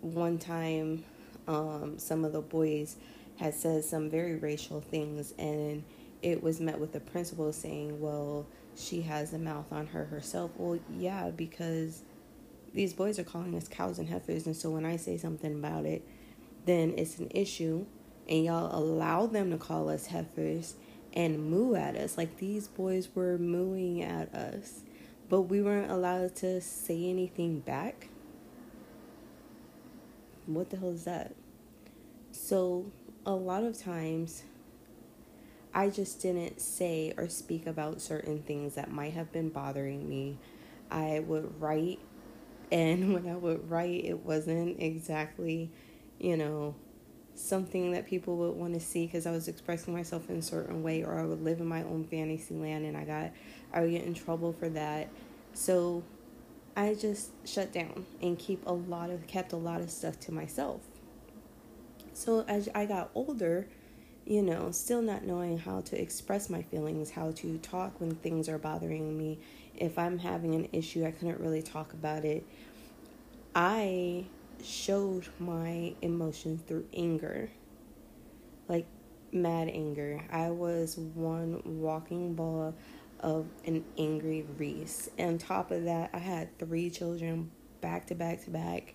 One 0.00 0.38
time 0.38 1.04
um, 1.48 1.98
some 1.98 2.24
of 2.24 2.32
the 2.32 2.40
boys 2.40 2.96
had 3.36 3.54
said 3.54 3.84
some 3.84 4.10
very 4.10 4.36
racial 4.36 4.80
things, 4.80 5.34
and 5.38 5.82
it 6.22 6.42
was 6.42 6.60
met 6.60 6.78
with 6.78 6.92
the 6.92 7.00
principal 7.00 7.52
saying, 7.52 8.00
Well, 8.00 8.46
she 8.76 9.02
has 9.02 9.32
a 9.32 9.38
mouth 9.38 9.72
on 9.72 9.86
her 9.88 10.04
herself. 10.04 10.52
Well, 10.56 10.78
yeah, 10.96 11.30
because 11.30 12.02
these 12.72 12.92
boys 12.92 13.18
are 13.18 13.24
calling 13.24 13.54
us 13.56 13.66
cows 13.66 13.98
and 13.98 14.08
heifers, 14.08 14.46
and 14.46 14.56
so 14.56 14.70
when 14.70 14.86
I 14.86 14.96
say 14.96 15.16
something 15.16 15.52
about 15.54 15.86
it, 15.86 16.06
then 16.66 16.94
it's 16.96 17.18
an 17.18 17.28
issue, 17.30 17.86
and 18.28 18.44
y'all 18.44 18.76
allow 18.76 19.26
them 19.26 19.50
to 19.50 19.58
call 19.58 19.88
us 19.88 20.06
heifers 20.06 20.74
and 21.12 21.50
moo 21.50 21.74
at 21.74 21.96
us. 21.96 22.16
Like 22.16 22.38
these 22.38 22.68
boys 22.68 23.08
were 23.14 23.38
mooing 23.38 24.02
at 24.02 24.34
us, 24.34 24.80
but 25.28 25.42
we 25.42 25.62
weren't 25.62 25.90
allowed 25.90 26.36
to 26.36 26.60
say 26.60 27.08
anything 27.08 27.60
back. 27.60 28.08
What 30.46 30.70
the 30.70 30.76
hell 30.76 30.90
is 30.90 31.04
that? 31.04 31.34
So 32.32 32.90
a 33.26 33.32
lot 33.32 33.64
of 33.64 33.80
times 33.80 34.42
I 35.72 35.88
just 35.88 36.20
didn't 36.20 36.60
say 36.60 37.14
or 37.16 37.28
speak 37.28 37.66
about 37.66 38.00
certain 38.00 38.42
things 38.42 38.74
that 38.74 38.90
might 38.90 39.12
have 39.12 39.30
been 39.32 39.50
bothering 39.50 40.08
me. 40.08 40.38
I 40.90 41.20
would 41.20 41.60
write, 41.60 42.00
and 42.72 43.14
when 43.14 43.28
I 43.28 43.36
would 43.36 43.70
write, 43.70 44.04
it 44.04 44.24
wasn't 44.24 44.80
exactly, 44.82 45.70
you 46.20 46.36
know, 46.36 46.74
something 47.34 47.92
that 47.92 48.06
people 48.06 48.36
would 48.36 48.54
want 48.54 48.74
to 48.74 48.80
see 48.80 49.06
because 49.06 49.26
I 49.26 49.30
was 49.30 49.48
expressing 49.48 49.94
myself 49.94 50.28
in 50.28 50.36
a 50.36 50.42
certain 50.42 50.82
way, 50.82 51.02
or 51.02 51.18
I 51.18 51.24
would 51.24 51.42
live 51.42 51.60
in 51.60 51.66
my 51.66 51.82
own 51.82 52.04
fantasy 52.04 52.54
land, 52.54 52.84
and 52.84 52.96
I 52.96 53.04
got, 53.04 53.32
I 53.72 53.80
would 53.80 53.90
get 53.90 54.04
in 54.04 54.14
trouble 54.14 54.52
for 54.52 54.68
that. 54.68 55.08
So 55.54 56.04
I 56.76 56.94
just 56.94 57.30
shut 57.46 57.72
down 57.72 58.06
and 58.22 58.38
keep 58.38 58.64
a 58.66 58.72
lot 58.72 59.10
of 59.10 59.26
kept 59.26 59.52
a 59.52 59.56
lot 59.56 59.80
of 59.80 59.90
stuff 59.90 60.20
to 60.20 60.32
myself. 60.32 60.82
So 62.12 62.44
as 62.46 62.68
I 62.74 62.84
got 62.84 63.10
older, 63.14 63.66
you 64.26 64.42
know, 64.42 64.70
still 64.70 65.02
not 65.02 65.24
knowing 65.24 65.58
how 65.58 65.80
to 65.80 66.00
express 66.00 66.50
my 66.50 66.62
feelings, 66.62 67.10
how 67.10 67.32
to 67.32 67.58
talk 67.58 68.00
when 68.00 68.14
things 68.16 68.48
are 68.48 68.58
bothering 68.58 69.16
me. 69.16 69.38
If 69.76 69.98
I'm 69.98 70.18
having 70.18 70.54
an 70.54 70.68
issue, 70.72 71.04
I 71.04 71.10
couldn't 71.10 71.40
really 71.40 71.62
talk 71.62 71.94
about 71.94 72.24
it. 72.24 72.44
I 73.54 74.26
showed 74.64 75.26
my 75.38 75.94
emotions 76.02 76.62
through 76.66 76.86
anger. 76.94 77.50
Like 78.68 78.86
mad 79.32 79.68
anger. 79.68 80.22
I 80.30 80.50
was 80.50 80.96
one 80.96 81.62
walking 81.64 82.34
ball 82.34 82.74
of 83.20 83.46
an 83.64 83.84
angry 83.98 84.46
Reese. 84.58 85.10
And 85.18 85.30
on 85.30 85.38
top 85.38 85.70
of 85.70 85.84
that, 85.84 86.10
I 86.12 86.18
had 86.18 86.58
three 86.58 86.90
children 86.90 87.50
back 87.80 88.06
to 88.06 88.14
back 88.14 88.44
to 88.44 88.50
back. 88.50 88.94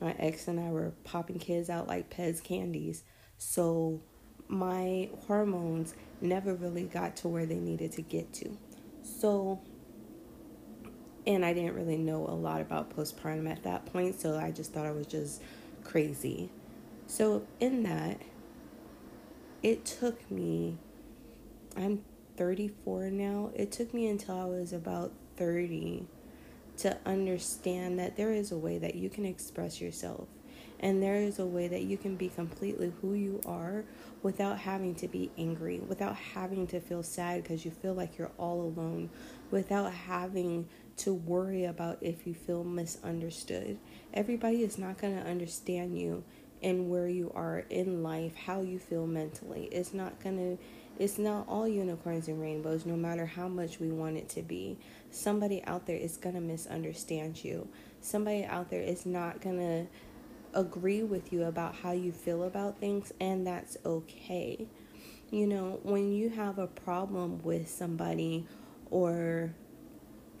My 0.00 0.12
ex 0.18 0.48
and 0.48 0.60
I 0.60 0.70
were 0.70 0.92
popping 1.04 1.38
kids 1.38 1.68
out 1.68 1.88
like 1.88 2.10
Pez 2.10 2.42
candies. 2.42 3.02
So 3.36 4.00
my 4.48 5.10
hormones 5.26 5.94
never 6.20 6.54
really 6.54 6.84
got 6.84 7.16
to 7.16 7.28
where 7.28 7.46
they 7.46 7.58
needed 7.58 7.92
to 7.92 8.02
get 8.02 8.32
to. 8.34 8.56
So, 9.02 9.60
and 11.28 11.44
I 11.44 11.52
didn't 11.52 11.74
really 11.74 11.98
know 11.98 12.26
a 12.26 12.32
lot 12.32 12.62
about 12.62 12.96
postpartum 12.96 13.50
at 13.50 13.62
that 13.64 13.84
point, 13.92 14.18
so 14.18 14.38
I 14.38 14.50
just 14.50 14.72
thought 14.72 14.86
I 14.86 14.92
was 14.92 15.06
just 15.06 15.42
crazy. 15.84 16.50
So, 17.06 17.46
in 17.60 17.82
that, 17.82 18.22
it 19.62 19.84
took 19.84 20.30
me, 20.30 20.78
I'm 21.76 22.02
34 22.38 23.10
now, 23.10 23.50
it 23.54 23.70
took 23.70 23.92
me 23.92 24.08
until 24.08 24.40
I 24.40 24.46
was 24.46 24.72
about 24.72 25.12
30 25.36 26.06
to 26.78 26.96
understand 27.04 27.98
that 27.98 28.16
there 28.16 28.32
is 28.32 28.50
a 28.50 28.56
way 28.56 28.78
that 28.78 28.94
you 28.94 29.10
can 29.10 29.26
express 29.26 29.82
yourself 29.82 30.28
and 30.80 31.02
there 31.02 31.16
is 31.16 31.38
a 31.38 31.46
way 31.46 31.68
that 31.68 31.82
you 31.82 31.98
can 31.98 32.14
be 32.16 32.28
completely 32.28 32.92
who 33.00 33.14
you 33.14 33.40
are 33.44 33.84
without 34.22 34.58
having 34.58 34.94
to 34.94 35.08
be 35.08 35.30
angry, 35.36 35.80
without 35.80 36.14
having 36.14 36.66
to 36.68 36.80
feel 36.80 37.02
sad 37.02 37.42
because 37.42 37.64
you 37.64 37.70
feel 37.70 37.94
like 37.94 38.16
you're 38.16 38.30
all 38.38 38.60
alone, 38.60 39.10
without 39.50 39.92
having 39.92 40.68
to 40.98 41.14
worry 41.14 41.64
about 41.64 41.98
if 42.00 42.26
you 42.26 42.34
feel 42.34 42.64
misunderstood. 42.64 43.78
Everybody 44.12 44.62
is 44.62 44.78
not 44.78 44.98
going 44.98 45.16
to 45.16 45.28
understand 45.28 45.98
you 45.98 46.24
and 46.62 46.90
where 46.90 47.08
you 47.08 47.30
are 47.34 47.64
in 47.70 48.02
life, 48.02 48.34
how 48.34 48.62
you 48.62 48.78
feel 48.78 49.06
mentally. 49.06 49.68
It's 49.70 49.94
not 49.94 50.22
going 50.22 50.36
to 50.36 50.62
it's 50.98 51.16
not 51.16 51.46
all 51.46 51.68
unicorns 51.68 52.26
and 52.26 52.40
rainbows 52.40 52.84
no 52.84 52.96
matter 52.96 53.24
how 53.24 53.46
much 53.46 53.78
we 53.78 53.88
want 53.88 54.16
it 54.16 54.28
to 54.30 54.42
be. 54.42 54.76
Somebody 55.12 55.62
out 55.62 55.86
there 55.86 55.96
is 55.96 56.16
going 56.16 56.34
to 56.34 56.40
misunderstand 56.40 57.44
you. 57.44 57.68
Somebody 58.00 58.44
out 58.44 58.68
there 58.68 58.82
is 58.82 59.06
not 59.06 59.40
going 59.40 59.58
to 59.58 59.86
agree 60.58 61.04
with 61.04 61.32
you 61.32 61.44
about 61.44 61.76
how 61.76 61.92
you 61.92 62.10
feel 62.10 62.42
about 62.42 62.80
things 62.80 63.12
and 63.20 63.46
that's 63.46 63.76
okay. 63.86 64.66
You 65.30 65.46
know, 65.46 65.78
when 65.84 66.10
you 66.12 66.30
have 66.30 66.58
a 66.58 66.66
problem 66.66 67.42
with 67.44 67.68
somebody 67.68 68.46
or 68.90 69.54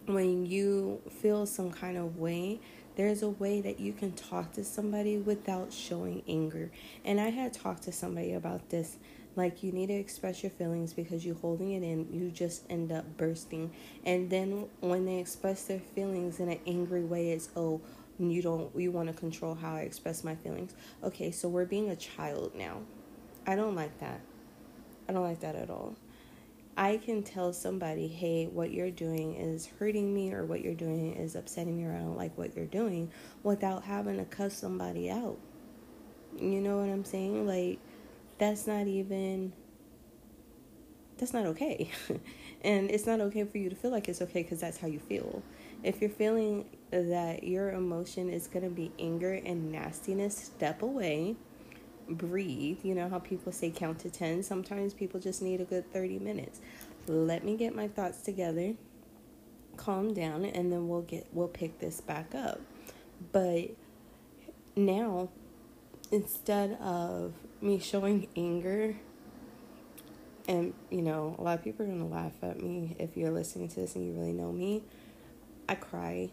when 0.08 0.46
you 0.46 1.00
feel 1.20 1.44
some 1.44 1.70
kind 1.70 1.96
of 1.98 2.18
way, 2.18 2.60
there's 2.96 3.22
a 3.22 3.28
way 3.28 3.60
that 3.60 3.78
you 3.78 3.92
can 3.92 4.12
talk 4.12 4.52
to 4.54 4.64
somebody 4.64 5.18
without 5.18 5.72
showing 5.72 6.22
anger. 6.26 6.70
And 7.04 7.20
I 7.20 7.28
had 7.28 7.52
talked 7.52 7.82
to 7.84 7.92
somebody 7.92 8.32
about 8.32 8.70
this. 8.70 8.96
Like, 9.36 9.62
you 9.62 9.70
need 9.70 9.86
to 9.86 9.94
express 9.94 10.42
your 10.42 10.50
feelings 10.50 10.92
because 10.92 11.24
you're 11.24 11.36
holding 11.36 11.72
it 11.72 11.84
in, 11.84 12.08
you 12.12 12.30
just 12.30 12.64
end 12.68 12.90
up 12.90 13.04
bursting. 13.16 13.70
And 14.04 14.28
then 14.28 14.66
when 14.80 15.04
they 15.04 15.18
express 15.18 15.64
their 15.64 15.78
feelings 15.78 16.40
in 16.40 16.48
an 16.48 16.58
angry 16.66 17.04
way, 17.04 17.30
it's, 17.30 17.50
oh, 17.54 17.80
you 18.18 18.42
don't, 18.42 18.74
you 18.74 18.90
want 18.90 19.08
to 19.08 19.14
control 19.14 19.54
how 19.54 19.76
I 19.76 19.80
express 19.82 20.24
my 20.24 20.34
feelings. 20.34 20.74
Okay, 21.04 21.30
so 21.30 21.48
we're 21.48 21.66
being 21.66 21.90
a 21.90 21.96
child 21.96 22.54
now. 22.56 22.78
I 23.46 23.54
don't 23.54 23.76
like 23.76 24.00
that. 24.00 24.20
I 25.08 25.12
don't 25.12 25.22
like 25.22 25.40
that 25.40 25.54
at 25.54 25.70
all. 25.70 25.94
I 26.78 26.98
can 26.98 27.24
tell 27.24 27.52
somebody, 27.52 28.06
hey, 28.06 28.46
what 28.46 28.70
you're 28.70 28.92
doing 28.92 29.34
is 29.34 29.66
hurting 29.66 30.14
me 30.14 30.32
or 30.32 30.44
what 30.44 30.60
you're 30.60 30.74
doing 30.74 31.12
is 31.16 31.34
upsetting 31.34 31.76
me 31.76 31.84
or 31.84 31.92
I 31.92 31.98
don't 31.98 32.16
like 32.16 32.38
what 32.38 32.54
you're 32.54 32.66
doing 32.66 33.10
without 33.42 33.82
having 33.82 34.16
to 34.18 34.24
cuss 34.24 34.54
somebody 34.54 35.10
out. 35.10 35.38
You 36.38 36.60
know 36.60 36.76
what 36.76 36.88
I'm 36.88 37.04
saying? 37.04 37.48
Like, 37.48 37.80
that's 38.38 38.68
not 38.68 38.86
even, 38.86 39.52
that's 41.16 41.32
not 41.32 41.46
okay. 41.46 41.90
and 42.62 42.92
it's 42.92 43.06
not 43.06 43.20
okay 43.22 43.42
for 43.42 43.58
you 43.58 43.68
to 43.70 43.74
feel 43.74 43.90
like 43.90 44.08
it's 44.08 44.22
okay 44.22 44.44
because 44.44 44.60
that's 44.60 44.78
how 44.78 44.86
you 44.86 45.00
feel. 45.00 45.42
If 45.82 46.00
you're 46.00 46.10
feeling 46.10 46.66
that 46.92 47.42
your 47.42 47.72
emotion 47.72 48.30
is 48.30 48.46
going 48.46 48.64
to 48.64 48.70
be 48.70 48.92
anger 49.00 49.32
and 49.32 49.72
nastiness, 49.72 50.36
step 50.36 50.82
away 50.82 51.34
breathe. 52.08 52.78
You 52.82 52.94
know 52.94 53.08
how 53.08 53.18
people 53.18 53.52
say 53.52 53.70
count 53.70 54.00
to 54.00 54.10
10? 54.10 54.42
Sometimes 54.42 54.94
people 54.94 55.20
just 55.20 55.42
need 55.42 55.60
a 55.60 55.64
good 55.64 55.92
30 55.92 56.18
minutes. 56.18 56.60
Let 57.06 57.44
me 57.44 57.56
get 57.56 57.74
my 57.74 57.88
thoughts 57.88 58.20
together, 58.22 58.74
calm 59.76 60.14
down, 60.14 60.44
and 60.44 60.72
then 60.72 60.88
we'll 60.88 61.02
get 61.02 61.26
we'll 61.32 61.48
pick 61.48 61.78
this 61.78 62.00
back 62.00 62.34
up. 62.34 62.60
But 63.32 63.70
now 64.76 65.28
instead 66.10 66.78
of 66.80 67.34
me 67.60 67.78
showing 67.78 68.28
anger 68.36 68.96
and 70.46 70.72
you 70.90 71.02
know, 71.02 71.36
a 71.38 71.42
lot 71.42 71.58
of 71.58 71.64
people 71.64 71.84
are 71.84 71.88
going 71.88 72.00
to 72.00 72.14
laugh 72.14 72.32
at 72.42 72.62
me 72.62 72.96
if 72.98 73.16
you're 73.16 73.30
listening 73.30 73.68
to 73.68 73.76
this 73.76 73.94
and 73.94 74.06
you 74.06 74.12
really 74.18 74.32
know 74.32 74.50
me. 74.50 74.82
I 75.68 75.74
cry. 75.74 76.30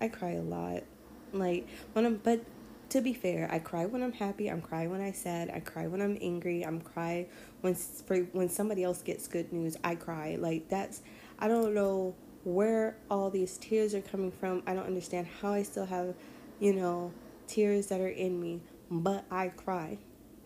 I 0.00 0.08
cry 0.08 0.32
a 0.32 0.42
lot. 0.42 0.84
Like 1.32 1.66
when 1.92 2.06
I'm 2.06 2.16
but 2.16 2.44
to 2.90 3.00
be 3.00 3.14
fair, 3.14 3.48
I 3.50 3.60
cry 3.60 3.86
when 3.86 4.02
I'm 4.02 4.12
happy. 4.12 4.48
I'm 4.48 4.60
cry 4.60 4.86
when 4.86 5.00
I'm 5.00 5.14
sad. 5.14 5.50
I 5.54 5.60
cry 5.60 5.86
when 5.86 6.02
I'm 6.02 6.18
angry. 6.20 6.64
I'm 6.64 6.80
cry 6.80 7.26
when 7.60 7.74
for 7.74 8.18
when 8.32 8.48
somebody 8.48 8.82
else 8.82 9.00
gets 9.02 9.28
good 9.28 9.52
news. 9.52 9.76
I 9.82 9.94
cry 9.94 10.36
like 10.38 10.68
that's. 10.68 11.02
I 11.38 11.48
don't 11.48 11.72
know 11.72 12.14
where 12.44 12.96
all 13.10 13.30
these 13.30 13.56
tears 13.58 13.94
are 13.94 14.00
coming 14.00 14.32
from. 14.32 14.62
I 14.66 14.74
don't 14.74 14.86
understand 14.86 15.28
how 15.40 15.52
I 15.52 15.62
still 15.62 15.86
have, 15.86 16.14
you 16.58 16.74
know, 16.74 17.12
tears 17.46 17.86
that 17.86 18.00
are 18.00 18.08
in 18.08 18.40
me, 18.40 18.60
but 18.90 19.24
I 19.30 19.48
cry. 19.48 19.98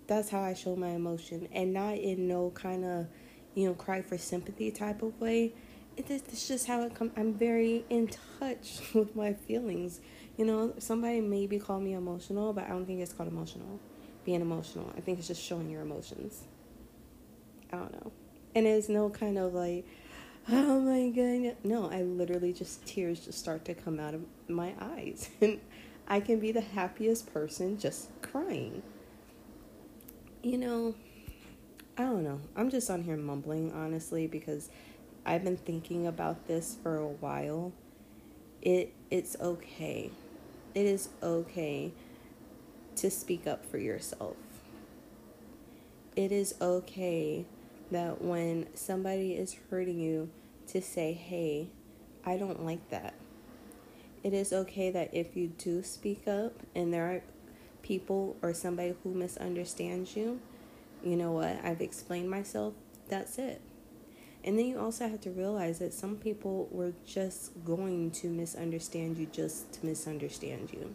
That's 0.06 0.28
how 0.28 0.40
I 0.42 0.52
show 0.52 0.76
my 0.76 0.90
emotion, 0.90 1.48
and 1.50 1.72
not 1.72 1.96
in 1.96 2.28
no 2.28 2.50
kind 2.50 2.84
of, 2.84 3.06
you 3.54 3.66
know, 3.66 3.74
cry 3.74 4.02
for 4.02 4.18
sympathy 4.18 4.70
type 4.70 5.02
of 5.02 5.18
way. 5.18 5.54
It's 5.96 6.48
just 6.48 6.66
how 6.66 6.82
it 6.82 6.94
comes. 6.94 7.12
I'm 7.16 7.32
very 7.32 7.86
in 7.88 8.10
touch 8.38 8.80
with 8.94 9.16
my 9.16 9.32
feelings 9.32 10.00
you 10.36 10.44
know, 10.44 10.74
somebody 10.78 11.20
maybe 11.20 11.58
call 11.58 11.80
me 11.80 11.92
emotional, 11.92 12.52
but 12.52 12.64
I 12.64 12.68
don't 12.68 12.86
think 12.86 13.00
it's 13.00 13.12
called 13.12 13.28
emotional. 13.28 13.78
Being 14.24 14.40
emotional. 14.40 14.92
I 14.96 15.00
think 15.00 15.18
it's 15.18 15.28
just 15.28 15.42
showing 15.42 15.70
your 15.70 15.82
emotions. 15.82 16.44
I 17.72 17.76
don't 17.76 17.92
know. 17.92 18.12
And 18.54 18.66
there's 18.66 18.88
no 18.88 19.10
kind 19.10 19.38
of 19.38 19.54
like, 19.54 19.86
oh 20.50 20.80
my 20.80 21.10
god. 21.10 21.56
No, 21.62 21.90
I 21.90 22.02
literally 22.02 22.52
just 22.52 22.84
tears 22.86 23.20
just 23.20 23.38
start 23.38 23.64
to 23.66 23.74
come 23.74 24.00
out 24.00 24.14
of 24.14 24.22
my 24.48 24.74
eyes. 24.80 25.28
And 25.40 25.60
I 26.06 26.20
can 26.20 26.38
be 26.38 26.52
the 26.52 26.60
happiest 26.60 27.32
person 27.32 27.78
just 27.78 28.10
crying. 28.20 28.82
You 30.42 30.58
know, 30.58 30.94
I 31.96 32.02
don't 32.02 32.24
know. 32.24 32.40
I'm 32.56 32.70
just 32.70 32.90
on 32.90 33.02
here 33.02 33.16
mumbling 33.16 33.72
honestly 33.72 34.26
because 34.26 34.68
I've 35.24 35.44
been 35.44 35.56
thinking 35.56 36.06
about 36.06 36.46
this 36.46 36.76
for 36.82 36.98
a 36.98 37.08
while. 37.08 37.72
It 38.60 38.92
it's 39.10 39.36
okay 39.40 40.10
it 40.74 40.86
is 40.86 41.08
okay 41.22 41.92
to 42.96 43.10
speak 43.10 43.46
up 43.46 43.64
for 43.64 43.78
yourself. 43.78 44.36
It 46.16 46.32
is 46.32 46.54
okay 46.60 47.46
that 47.90 48.22
when 48.22 48.68
somebody 48.74 49.32
is 49.32 49.56
hurting 49.70 49.98
you, 49.98 50.30
to 50.68 50.80
say, 50.80 51.12
hey, 51.12 51.68
I 52.24 52.36
don't 52.36 52.64
like 52.64 52.88
that. 52.90 53.14
It 54.22 54.32
is 54.32 54.52
okay 54.52 54.90
that 54.90 55.10
if 55.12 55.36
you 55.36 55.48
do 55.48 55.82
speak 55.82 56.26
up 56.26 56.52
and 56.74 56.92
there 56.92 57.06
are 57.06 57.22
people 57.82 58.36
or 58.40 58.54
somebody 58.54 58.94
who 59.02 59.12
misunderstands 59.12 60.16
you, 60.16 60.40
you 61.02 61.16
know 61.16 61.32
what? 61.32 61.60
I've 61.62 61.82
explained 61.82 62.30
myself. 62.30 62.74
That's 63.08 63.38
it. 63.38 63.60
And 64.44 64.58
then 64.58 64.66
you 64.66 64.78
also 64.78 65.08
have 65.08 65.22
to 65.22 65.30
realize 65.30 65.78
that 65.78 65.94
some 65.94 66.16
people 66.16 66.68
were 66.70 66.92
just 67.06 67.64
going 67.64 68.10
to 68.10 68.28
misunderstand 68.28 69.16
you 69.16 69.26
just 69.32 69.72
to 69.72 69.86
misunderstand 69.86 70.70
you. 70.70 70.94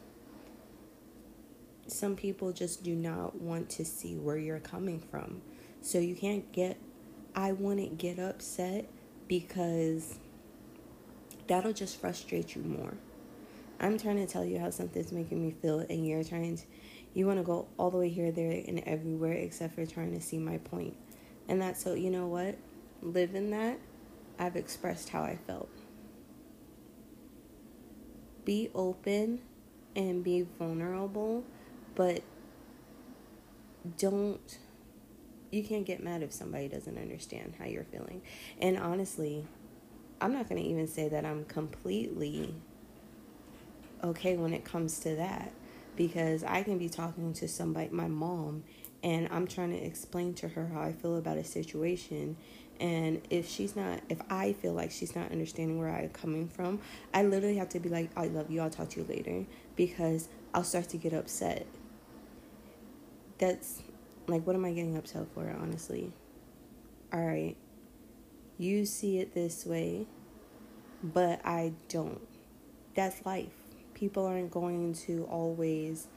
Some 1.87 2.15
people 2.15 2.53
just 2.53 2.83
do 2.83 2.93
not 2.93 3.41
want 3.41 3.71
to 3.71 3.85
see 3.85 4.15
where 4.15 4.37
you're 4.37 4.59
coming 4.59 4.99
from. 4.99 5.41
So 5.81 5.97
you 5.97 6.13
can't 6.15 6.51
get, 6.51 6.77
I 7.33 7.53
wouldn't 7.53 7.97
get 7.97 8.19
upset 8.19 8.87
because 9.27 10.19
that'll 11.47 11.73
just 11.73 11.99
frustrate 11.99 12.55
you 12.55 12.61
more. 12.61 12.93
I'm 13.79 13.97
trying 13.97 14.17
to 14.17 14.27
tell 14.31 14.45
you 14.45 14.59
how 14.59 14.69
something's 14.69 15.11
making 15.11 15.41
me 15.41 15.55
feel, 15.59 15.79
and 15.79 16.05
you're 16.05 16.23
trying 16.23 16.57
to, 16.57 16.63
you 17.15 17.25
want 17.25 17.39
to 17.39 17.43
go 17.43 17.65
all 17.77 17.89
the 17.89 17.97
way 17.97 18.09
here, 18.09 18.31
there, 18.31 18.51
and 18.67 18.83
everywhere 18.85 19.33
except 19.33 19.73
for 19.73 19.85
trying 19.85 20.13
to 20.13 20.21
see 20.21 20.37
my 20.37 20.57
point. 20.57 20.95
And 21.47 21.61
that's 21.61 21.81
so, 21.81 21.95
you 21.95 22.11
know 22.11 22.27
what? 22.27 22.55
Live 23.01 23.35
in 23.35 23.51
that, 23.51 23.79
I've 24.37 24.55
expressed 24.55 25.09
how 25.09 25.21
I 25.21 25.37
felt. 25.47 25.69
Be 28.45 28.69
open 28.73 29.41
and 29.95 30.23
be 30.23 30.45
vulnerable, 30.57 31.43
but 31.95 32.23
don't 33.97 34.59
you 35.51 35.63
can't 35.63 35.85
get 35.85 36.03
mad 36.03 36.21
if 36.21 36.31
somebody 36.31 36.67
doesn't 36.67 36.97
understand 36.97 37.55
how 37.57 37.65
you're 37.65 37.83
feeling. 37.85 38.21
And 38.61 38.77
honestly, 38.77 39.47
I'm 40.21 40.33
not 40.33 40.47
going 40.47 40.61
to 40.61 40.67
even 40.67 40.87
say 40.87 41.09
that 41.09 41.25
I'm 41.25 41.45
completely 41.45 42.53
okay 44.03 44.37
when 44.37 44.53
it 44.53 44.63
comes 44.63 44.99
to 44.99 45.15
that 45.15 45.51
because 45.95 46.43
I 46.43 46.63
can 46.63 46.77
be 46.77 46.87
talking 46.87 47.33
to 47.33 47.47
somebody, 47.47 47.89
my 47.89 48.07
mom, 48.07 48.63
and 49.03 49.27
I'm 49.31 49.47
trying 49.47 49.71
to 49.71 49.83
explain 49.83 50.33
to 50.35 50.49
her 50.49 50.67
how 50.67 50.81
I 50.81 50.93
feel 50.93 51.17
about 51.17 51.37
a 51.37 51.43
situation. 51.43 52.37
And 52.79 53.21
if 53.29 53.49
she's 53.49 53.75
not, 53.75 53.99
if 54.07 54.21
I 54.29 54.53
feel 54.53 54.73
like 54.73 54.91
she's 54.91 55.15
not 55.15 55.31
understanding 55.31 55.79
where 55.79 55.89
I'm 55.89 56.09
coming 56.09 56.47
from, 56.47 56.79
I 57.13 57.23
literally 57.23 57.57
have 57.57 57.69
to 57.69 57.79
be 57.79 57.89
like, 57.89 58.09
I 58.15 58.27
love 58.27 58.49
you, 58.49 58.61
I'll 58.61 58.69
talk 58.69 58.89
to 58.91 59.01
you 59.01 59.05
later. 59.05 59.45
Because 59.75 60.29
I'll 60.53 60.63
start 60.63 60.89
to 60.89 60.97
get 60.97 61.13
upset. 61.13 61.65
That's 63.37 63.83
like, 64.27 64.45
what 64.47 64.55
am 64.55 64.65
I 64.65 64.71
getting 64.71 64.95
upset 64.95 65.27
for, 65.33 65.49
honestly? 65.61 66.13
All 67.11 67.25
right, 67.25 67.57
you 68.57 68.85
see 68.85 69.19
it 69.19 69.33
this 69.33 69.65
way, 69.65 70.05
but 71.01 71.41
I 71.43 71.73
don't. 71.87 72.21
That's 72.93 73.25
life. 73.25 73.53
People 73.93 74.25
aren't 74.25 74.51
going 74.51 74.93
to 75.05 75.25
always 75.29 76.07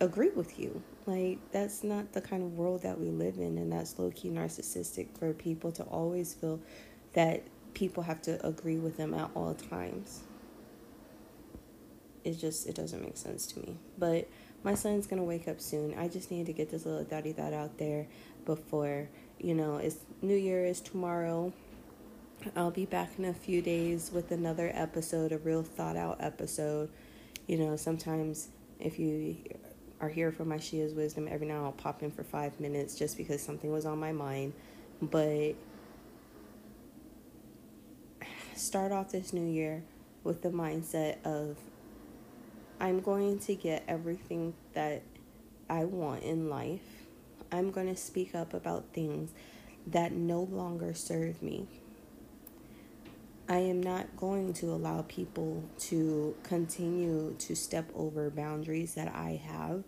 agree 0.00 0.30
with 0.30 0.58
you. 0.58 0.82
Like, 1.10 1.40
that's 1.50 1.82
not 1.82 2.12
the 2.12 2.20
kind 2.20 2.44
of 2.44 2.56
world 2.56 2.82
that 2.82 3.00
we 3.00 3.10
live 3.10 3.38
in, 3.38 3.58
and 3.58 3.72
that's 3.72 3.98
low 3.98 4.12
key 4.14 4.30
narcissistic 4.30 5.18
for 5.18 5.32
people 5.32 5.72
to 5.72 5.82
always 5.82 6.34
feel 6.34 6.60
that 7.14 7.42
people 7.74 8.04
have 8.04 8.22
to 8.22 8.46
agree 8.46 8.76
with 8.76 8.96
them 8.96 9.12
at 9.14 9.28
all 9.34 9.54
times. 9.54 10.20
It 12.22 12.34
just 12.34 12.68
it 12.68 12.76
doesn't 12.76 13.02
make 13.02 13.16
sense 13.16 13.44
to 13.46 13.58
me. 13.58 13.76
But 13.98 14.28
my 14.62 14.74
son's 14.74 15.08
gonna 15.08 15.24
wake 15.24 15.48
up 15.48 15.60
soon. 15.60 15.98
I 15.98 16.06
just 16.06 16.30
need 16.30 16.46
to 16.46 16.52
get 16.52 16.70
this 16.70 16.86
little 16.86 17.02
daddy 17.02 17.32
that 17.32 17.52
out 17.52 17.78
there 17.78 18.06
before 18.44 19.08
you 19.38 19.54
know 19.54 19.78
it's 19.78 19.96
New 20.22 20.36
Year 20.36 20.64
is 20.64 20.80
tomorrow. 20.80 21.52
I'll 22.54 22.70
be 22.70 22.86
back 22.86 23.18
in 23.18 23.24
a 23.24 23.34
few 23.34 23.62
days 23.62 24.12
with 24.12 24.30
another 24.30 24.70
episode, 24.74 25.32
a 25.32 25.38
real 25.38 25.64
thought 25.64 25.96
out 25.96 26.18
episode. 26.20 26.88
You 27.48 27.58
know, 27.58 27.76
sometimes 27.76 28.48
if 28.78 28.98
you 28.98 29.36
are 30.00 30.08
here 30.08 30.32
for 30.32 30.44
my 30.44 30.56
Shia's 30.56 30.94
wisdom, 30.94 31.28
every 31.30 31.46
now 31.46 31.64
I'll 31.64 31.72
pop 31.72 32.02
in 32.02 32.10
for 32.10 32.24
five 32.24 32.58
minutes 32.58 32.94
just 32.94 33.16
because 33.16 33.42
something 33.42 33.70
was 33.70 33.84
on 33.84 33.98
my 33.98 34.12
mind. 34.12 34.54
But 35.02 35.54
start 38.54 38.92
off 38.92 39.12
this 39.12 39.32
new 39.32 39.46
year 39.46 39.82
with 40.24 40.42
the 40.42 40.50
mindset 40.50 41.16
of 41.24 41.56
I'm 42.78 43.00
going 43.00 43.38
to 43.40 43.54
get 43.54 43.84
everything 43.88 44.54
that 44.72 45.02
I 45.68 45.84
want 45.84 46.22
in 46.22 46.48
life. 46.48 46.80
I'm 47.52 47.70
going 47.70 47.88
to 47.88 47.96
speak 47.96 48.34
up 48.34 48.54
about 48.54 48.86
things 48.92 49.30
that 49.86 50.12
no 50.12 50.42
longer 50.42 50.94
serve 50.94 51.42
me. 51.42 51.66
I 53.50 53.58
am 53.58 53.82
not 53.82 54.16
going 54.16 54.52
to 54.54 54.66
allow 54.66 55.02
people 55.02 55.64
to 55.80 56.36
continue 56.44 57.34
to 57.40 57.56
step 57.56 57.90
over 57.96 58.30
boundaries 58.30 58.94
that 58.94 59.12
I 59.12 59.42
have 59.44 59.82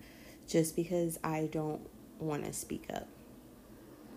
just 0.49 0.75
because 0.75 1.17
I 1.23 1.49
don't 1.53 1.89
want 2.19 2.45
to 2.45 2.53
speak 2.53 2.87
up. 2.93 3.07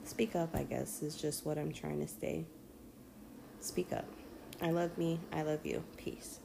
Speak 0.03 0.36
up, 0.36 0.55
I 0.55 0.63
guess, 0.63 1.03
is 1.03 1.15
just 1.15 1.45
what 1.45 1.60
I'm 1.60 1.71
trying 1.71 1.99
to 1.99 2.08
say. 2.08 2.45
Speak 3.60 3.93
up. 3.93 4.08
I 4.63 4.71
love 4.71 4.97
me. 4.97 5.19
I 5.31 5.43
love 5.43 5.63
you. 5.63 5.84
Peace. 5.95 6.39